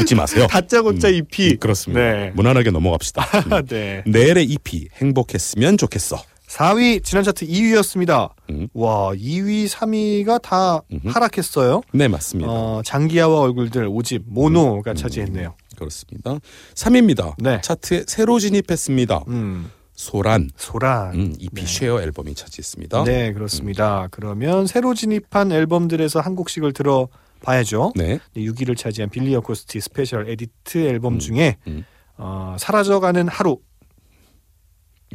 웃지 0.00 0.14
마세요. 0.14 0.46
다짜고짜 0.48 1.08
음, 1.08 1.14
EP. 1.14 1.50
음, 1.52 1.56
그렇습니다. 1.58 2.00
네. 2.00 2.32
무난하게 2.34 2.70
넘어갑시다. 2.70 3.22
음. 3.46 3.66
네. 3.68 4.02
넬의 4.06 4.44
EP 4.46 4.88
행복했으면 4.96 5.76
좋겠어. 5.76 6.22
4위 6.52 7.02
지난 7.02 7.24
차트 7.24 7.46
2위였습니다. 7.46 8.30
음. 8.50 8.68
와, 8.74 9.12
2위, 9.14 9.66
3위가 9.66 10.42
다 10.42 10.82
음흠. 10.92 11.08
하락했어요. 11.08 11.80
네, 11.92 12.08
맞습니다. 12.08 12.50
어, 12.50 12.82
장기하와 12.84 13.40
얼굴들 13.40 13.88
5집 13.88 14.24
mono가 14.26 14.90
음. 14.90 14.94
차지했네요. 14.94 15.54
그렇습니다. 15.76 16.38
3위입니다. 16.74 17.34
네. 17.38 17.60
차트에 17.62 18.04
새로 18.06 18.38
진입했습니다. 18.38 19.24
음. 19.28 19.70
소란 19.94 20.50
소란. 20.56 21.14
음, 21.14 21.34
EP 21.38 21.62
네. 21.62 21.66
Share 21.66 22.02
앨범이 22.02 22.34
차지했습니다. 22.34 23.04
네, 23.04 23.32
그렇습니다. 23.32 24.08
그러면 24.10 24.66
새로 24.66 24.92
진입한 24.92 25.52
앨범들에서 25.52 26.20
한 26.20 26.36
곡씩을 26.36 26.74
들어 26.74 27.08
봐야죠. 27.42 27.92
네. 27.96 28.18
6위를 28.36 28.76
차지한 28.76 29.08
빌리어코스티 29.08 29.80
Special 29.80 30.28
Edit 30.28 30.86
앨범 30.86 31.14
음, 31.14 31.18
중에 31.18 31.56
음. 31.66 31.84
어, 32.18 32.56
사라져가는 32.58 33.26
하루. 33.28 33.58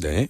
네. 0.01 0.27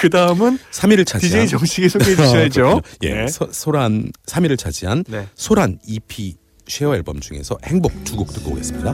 그 0.00 0.08
다음은 0.10 0.58
3위를 0.72 1.06
차지한 1.06 1.44
DJ 1.44 1.48
정식이 1.48 1.88
소개해 1.88 2.16
주셔야죠. 2.16 2.62
그렇군요. 2.62 2.82
예. 3.02 3.14
네. 3.22 3.26
소, 3.28 3.48
소란 3.52 4.10
3위를 4.26 4.58
차지한 4.58 5.04
네. 5.08 5.26
소란 5.34 5.78
EP 5.86 6.36
쉐어 6.68 6.94
앨범 6.94 7.20
중에서 7.20 7.58
행복 7.64 8.04
두 8.04 8.16
곡 8.16 8.32
듣고 8.32 8.52
오겠습니다. 8.52 8.92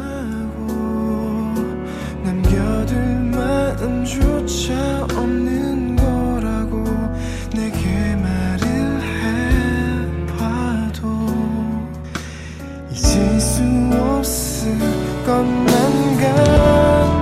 수 13.39 13.63
없을 14.01 14.79
것만 15.27 16.17
같 16.19 17.16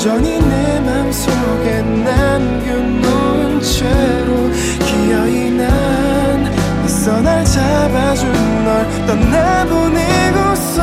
여전히 0.00 0.40
내 0.40 0.80
맘속에 0.80 1.82
남겨놓은 1.82 3.60
채로 3.60 4.50
기어이 4.86 5.50
난 5.50 6.50
있어 6.86 7.20
날 7.20 7.44
잡아준 7.44 8.32
널 8.64 8.88
떠나보내고서 9.06 10.80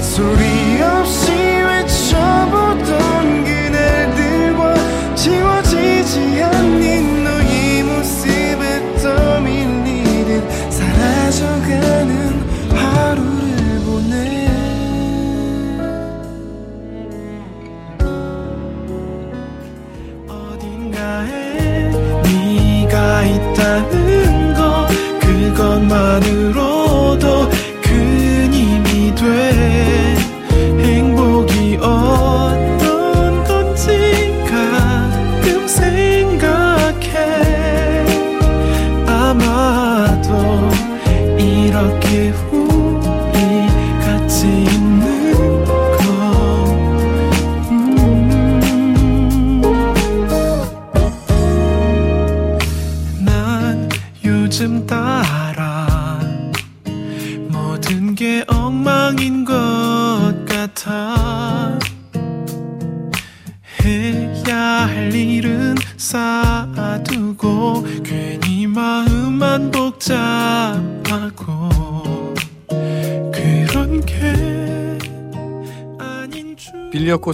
소리 0.00 0.49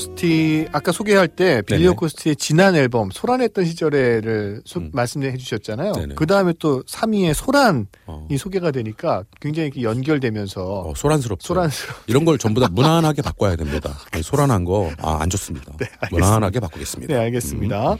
코스티 0.00 0.68
아까 0.72 0.92
소개할 0.92 1.26
때 1.26 1.62
빌리 1.62 1.78
네네. 1.80 1.90
어코스티의 1.92 2.36
지난 2.36 2.74
앨범 2.76 3.10
소란했던 3.10 3.64
시절에를 3.64 4.60
소- 4.66 4.80
음. 4.80 4.90
말씀해 4.92 5.36
주셨잖아요. 5.38 5.92
그 6.16 6.26
다음에 6.26 6.52
또 6.58 6.82
3위의 6.82 7.32
소란이 7.32 7.86
어, 8.06 8.28
소개가 8.38 8.72
되니까 8.72 9.24
굉장히 9.40 9.68
이렇게 9.68 9.82
연결되면서 9.82 10.80
어, 10.82 10.92
소란스럽죠. 10.94 11.46
소란스러. 11.46 11.94
이런 12.08 12.26
걸 12.26 12.36
전부 12.36 12.60
다 12.60 12.68
무난하게 12.70 13.22
바꿔야 13.22 13.56
됩니다. 13.56 13.98
소란한 14.22 14.64
거 14.64 14.90
아, 14.98 15.16
안 15.22 15.30
좋습니다. 15.30 15.72
무난하게 16.10 16.60
바꾸겠습니다. 16.60 17.14
네, 17.14 17.18
알겠습니다. 17.18 17.96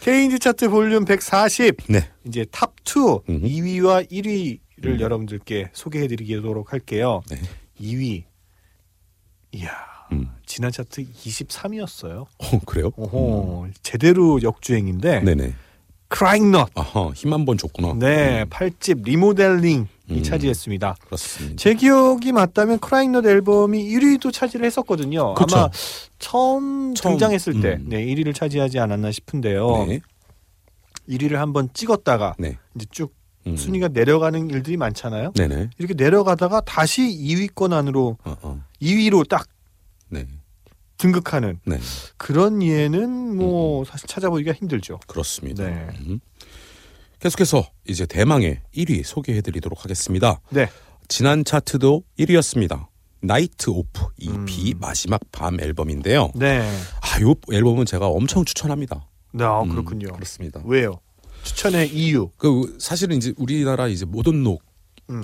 K 0.00 0.08
인디 0.08 0.38
차트 0.38 0.68
볼륨 0.68 1.04
140 1.04 1.76
네. 1.88 2.08
이제 2.24 2.44
탑2 2.52 3.22
음. 3.28 3.42
2위와 3.42 4.08
1위를 4.12 4.58
음. 4.84 5.00
여러분들께 5.00 5.70
소개해 5.72 6.06
드리도록 6.06 6.72
할게요. 6.72 7.20
네. 7.28 7.40
2위 7.80 8.22
이야 9.52 9.91
음. 10.12 10.30
지난 10.46 10.70
차트 10.70 11.04
23위였어요. 11.04 12.26
어, 12.38 12.58
그래요? 12.66 12.90
오호 12.96 13.68
제대로 13.82 14.42
역주행인데 14.42 15.20
음. 15.20 15.24
네네. 15.24 15.54
크라잉 16.08 16.50
넛 16.50 16.68
아하, 16.74 17.10
힘한 17.14 17.46
번 17.46 17.56
줬구나. 17.56 17.94
네, 17.98 18.42
음, 18.42 18.48
8집 18.50 19.02
리모델링이 19.02 19.86
음. 20.10 20.22
차지했습니다. 20.22 20.96
그렇습니다. 21.06 21.56
제 21.56 21.74
기억이 21.74 22.32
맞다면 22.32 22.80
크라잉 22.80 23.12
넛 23.12 23.24
앨범이 23.24 23.82
1위도 23.82 24.30
차지를 24.30 24.66
했었거든요. 24.66 25.32
그쵸. 25.34 25.56
아마 25.56 25.70
처음, 26.18 26.94
처음, 26.94 27.12
등장했을 27.14 27.60
때 27.62 27.78
음. 27.80 27.86
네, 27.88 28.04
1위를 28.04 28.34
차지하지 28.34 28.78
않았나 28.78 29.10
싶은데요. 29.10 29.86
네. 29.86 30.00
1위를 31.08 31.36
한번 31.36 31.70
찍었다가 31.72 32.34
네. 32.38 32.58
이제 32.76 32.86
쭉 32.90 33.14
음. 33.46 33.56
순위가 33.56 33.88
내려가는 33.88 34.50
일들이 34.50 34.76
많잖아요. 34.76 35.32
네네. 35.32 35.70
이렇게 35.78 35.94
내려가다가 35.94 36.60
다시 36.60 37.02
2위권 37.02 37.72
안으로 37.72 38.18
어, 38.24 38.36
어. 38.42 38.62
2위로 38.80 39.26
딱 39.28 39.46
네. 40.12 40.26
등극하는 40.98 41.58
네. 41.64 41.78
그런 42.16 42.62
예는 42.62 43.36
뭐 43.36 43.84
사실 43.84 44.06
찾아보기가 44.06 44.52
힘들죠. 44.52 45.00
그렇습니다. 45.06 45.64
네. 45.64 45.88
음. 46.06 46.20
계속해서 47.18 47.64
이제 47.88 48.04
대망의 48.06 48.60
1위 48.76 49.02
소개해드리도록 49.04 49.84
하겠습니다. 49.84 50.40
네. 50.50 50.68
지난 51.08 51.44
차트도 51.44 52.02
1위였습니다. 52.18 52.86
나이트 53.20 53.70
오프 53.70 54.08
EP 54.18 54.72
음. 54.72 54.78
마지막 54.80 55.20
밤 55.32 55.60
앨범인데요. 55.60 56.32
네. 56.34 56.60
아, 57.00 57.18
이 57.18 57.54
앨범은 57.54 57.86
제가 57.86 58.08
엄청 58.08 58.44
추천합니다. 58.44 59.08
네, 59.32 59.44
아, 59.44 59.62
음, 59.62 59.70
그렇군요. 59.70 60.12
그렇습니다. 60.12 60.60
왜요? 60.64 61.00
추천의 61.44 61.88
이유. 61.94 62.30
그 62.36 62.76
사실은 62.78 63.16
이제 63.16 63.32
우리나라 63.36 63.88
이제 63.88 64.04
모던 64.04 64.42
록 64.42 64.62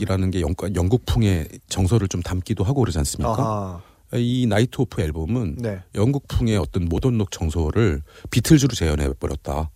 이라는 0.01 0.29
음. 0.29 0.31
게 0.31 0.41
영, 0.41 0.55
영국풍의 0.75 1.49
정서를 1.69 2.09
좀 2.09 2.23
담기도 2.23 2.65
하고 2.65 2.81
그러지 2.81 2.99
않습니까? 2.99 3.33
아하. 3.33 3.83
이 4.15 4.47
나이트 4.49 4.81
오프 4.81 5.03
앨범은 5.03 5.57
네. 5.59 5.81
영국풍의 5.95 6.57
어떤 6.57 6.87
모던록 6.87 7.31
정서를 7.31 8.03
비틀즈로 8.31 8.75
재현해 8.75 9.13
버렸다. 9.15 9.71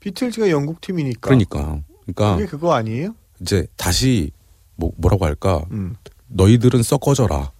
비틀즈가 0.00 0.50
영국 0.50 0.80
팀이니까. 0.80 1.20
그러니까 1.20 1.80
그러니까 2.02 2.36
그게 2.36 2.46
그거 2.46 2.74
아니에요? 2.74 3.14
이제 3.40 3.66
다시 3.76 4.30
뭐 4.76 4.92
뭐라고 4.96 5.24
할까? 5.24 5.64
음. 5.70 5.94
너희들은 6.28 6.82
썩어져라. 6.82 7.52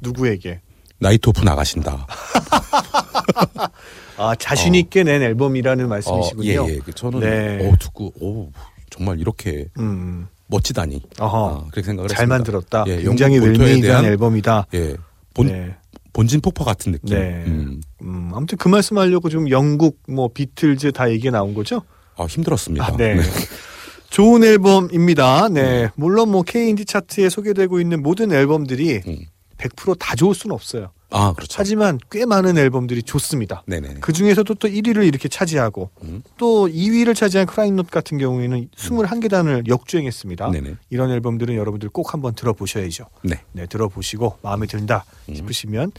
누구에게? 0.00 0.60
나이트 0.98 1.30
오프 1.30 1.42
나가신다. 1.42 2.06
아 4.16 4.34
자신 4.36 4.74
있게 4.74 5.02
낸 5.02 5.22
앨범이라는 5.22 5.88
말씀이시군요. 5.88 6.62
어, 6.62 6.68
예, 6.68 6.74
예. 6.74 6.80
저는 6.94 7.20
네. 7.20 7.68
어, 7.68 7.74
듣고 7.80 8.12
오 8.20 8.50
정말 8.90 9.18
이렇게 9.18 9.68
음. 9.78 10.28
멋지다니. 10.46 11.02
어허. 11.18 11.48
아, 11.48 11.58
그렇게 11.70 11.82
생각을 11.82 12.08
잘 12.08 12.16
했습니다. 12.16 12.34
만들었다. 12.34 12.84
예, 12.88 13.02
굉장히 13.02 13.38
웰메이드한 13.38 14.04
앨범이다. 14.04 14.66
예. 14.74 14.96
본 15.32 15.46
네. 15.48 15.74
본진 16.12 16.40
폭파 16.40 16.64
같은 16.64 16.92
느낌. 16.92 17.18
네. 17.18 17.44
음. 17.46 17.80
음, 18.02 18.30
아무튼 18.34 18.56
그 18.58 18.68
말씀하려고 18.68 19.28
좀 19.28 19.50
영국 19.50 20.00
뭐 20.08 20.28
비틀즈 20.32 20.92
다 20.92 21.10
얘기 21.10 21.30
나온 21.30 21.54
거죠? 21.54 21.82
아 22.16 22.24
힘들었습니다. 22.24 22.86
아, 22.86 22.96
네. 22.96 23.16
좋은 24.10 24.44
앨범입니다. 24.44 25.48
네. 25.48 25.90
물론 25.96 26.30
뭐 26.30 26.42
K-인디 26.42 26.84
차트에 26.84 27.28
소개되고 27.28 27.80
있는 27.80 28.00
모든 28.02 28.30
앨범들이 28.30 29.00
음. 29.08 29.18
100%다 29.58 30.14
좋을 30.14 30.34
수는 30.36 30.54
없어요. 30.54 30.90
아 31.16 31.32
그렇죠. 31.32 31.54
하지만 31.58 32.00
꽤 32.10 32.26
많은 32.26 32.58
앨범들이 32.58 33.04
좋습니다. 33.04 33.62
네네. 33.66 33.98
그 34.00 34.12
중에서도 34.12 34.52
또 34.54 34.66
1위를 34.66 35.06
이렇게 35.06 35.28
차지하고 35.28 35.90
음. 36.02 36.24
또 36.36 36.66
2위를 36.66 37.14
차지한 37.14 37.46
크라잉넛 37.46 37.88
같은 37.88 38.18
경우에는 38.18 38.68
21계단을 38.76 39.68
역주행했습니다. 39.68 40.50
네네. 40.50 40.74
이런 40.90 41.12
앨범들은 41.12 41.54
여러분들 41.54 41.88
꼭 41.90 42.14
한번 42.14 42.34
들어보셔야죠. 42.34 43.06
네. 43.22 43.40
네, 43.52 43.66
들어보시고 43.66 44.38
마음에 44.42 44.66
든다 44.66 45.04
음. 45.28 45.36
싶으시면 45.36 45.92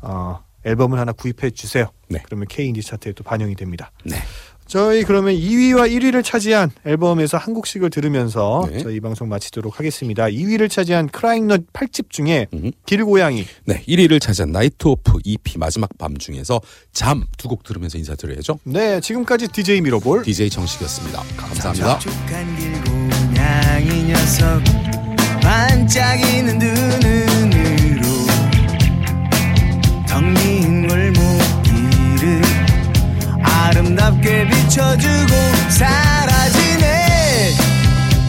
어, 0.00 0.42
앨범을 0.64 0.98
하나 0.98 1.12
구입해 1.12 1.50
주세요. 1.50 1.90
네. 2.08 2.22
그러면 2.24 2.46
K-인디 2.48 2.80
차트에 2.80 3.12
또 3.12 3.22
반영이 3.22 3.56
됩니다. 3.56 3.92
네. 4.06 4.16
저희 4.66 5.04
그러면 5.04 5.34
2위와 5.34 5.90
1위를 5.90 6.24
차지한 6.24 6.70
앨범에서 6.86 7.36
한 7.36 7.54
곡씩을 7.54 7.90
들으면서 7.90 8.66
네. 8.70 8.78
저희 8.78 8.96
이 8.96 9.00
방송 9.00 9.28
마치도록 9.28 9.78
하겠습니다. 9.78 10.24
2위를 10.24 10.70
차지한 10.70 11.08
크라잉넛 11.10 11.72
8집 11.72 12.10
중에 12.10 12.46
음. 12.54 12.72
길고양이 12.86 13.44
네. 13.66 13.82
1위를 13.86 14.20
차지한 14.20 14.52
나이트 14.52 14.88
오프 14.88 15.18
EP 15.24 15.58
마지막 15.58 15.90
밤 15.98 16.16
중에서 16.16 16.60
잠 16.92 17.24
두 17.38 17.48
곡 17.48 17.62
들으면서 17.62 17.98
인사드려야죠. 17.98 18.58
네 18.64 19.00
지금까지 19.00 19.48
DJ 19.48 19.82
미러볼 19.82 20.22
DJ 20.22 20.48
정식이었습니다. 20.50 21.22
감사합니다. 21.36 21.98
길고 21.98 22.94
아름답게 33.74 34.46
비춰주고 34.46 35.34
사라지네. 35.68 37.54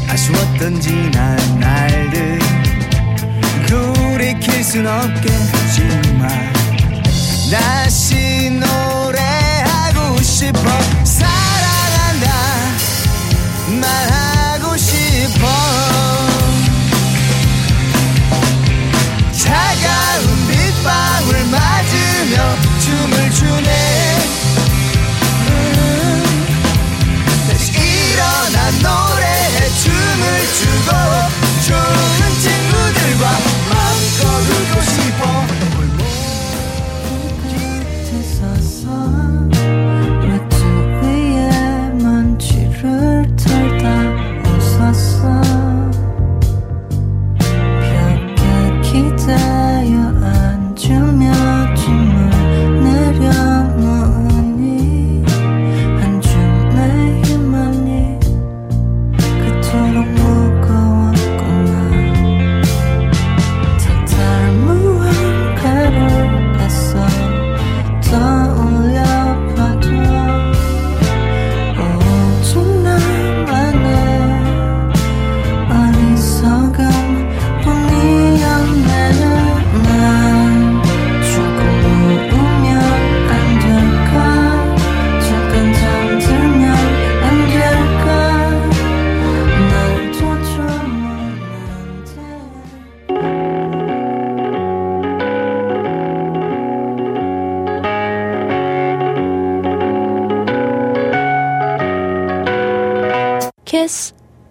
아쉬웠던 0.09 0.81
지난 0.81 1.37
날들 1.59 2.39
돌이킬 3.67 4.63
순 4.63 4.87
없겠지만 4.87 6.29
다시 7.51 8.49
노래하고 8.49 10.17
싶어. 10.23 10.59
사랑한다. 11.03 12.27
말하 13.79 14.24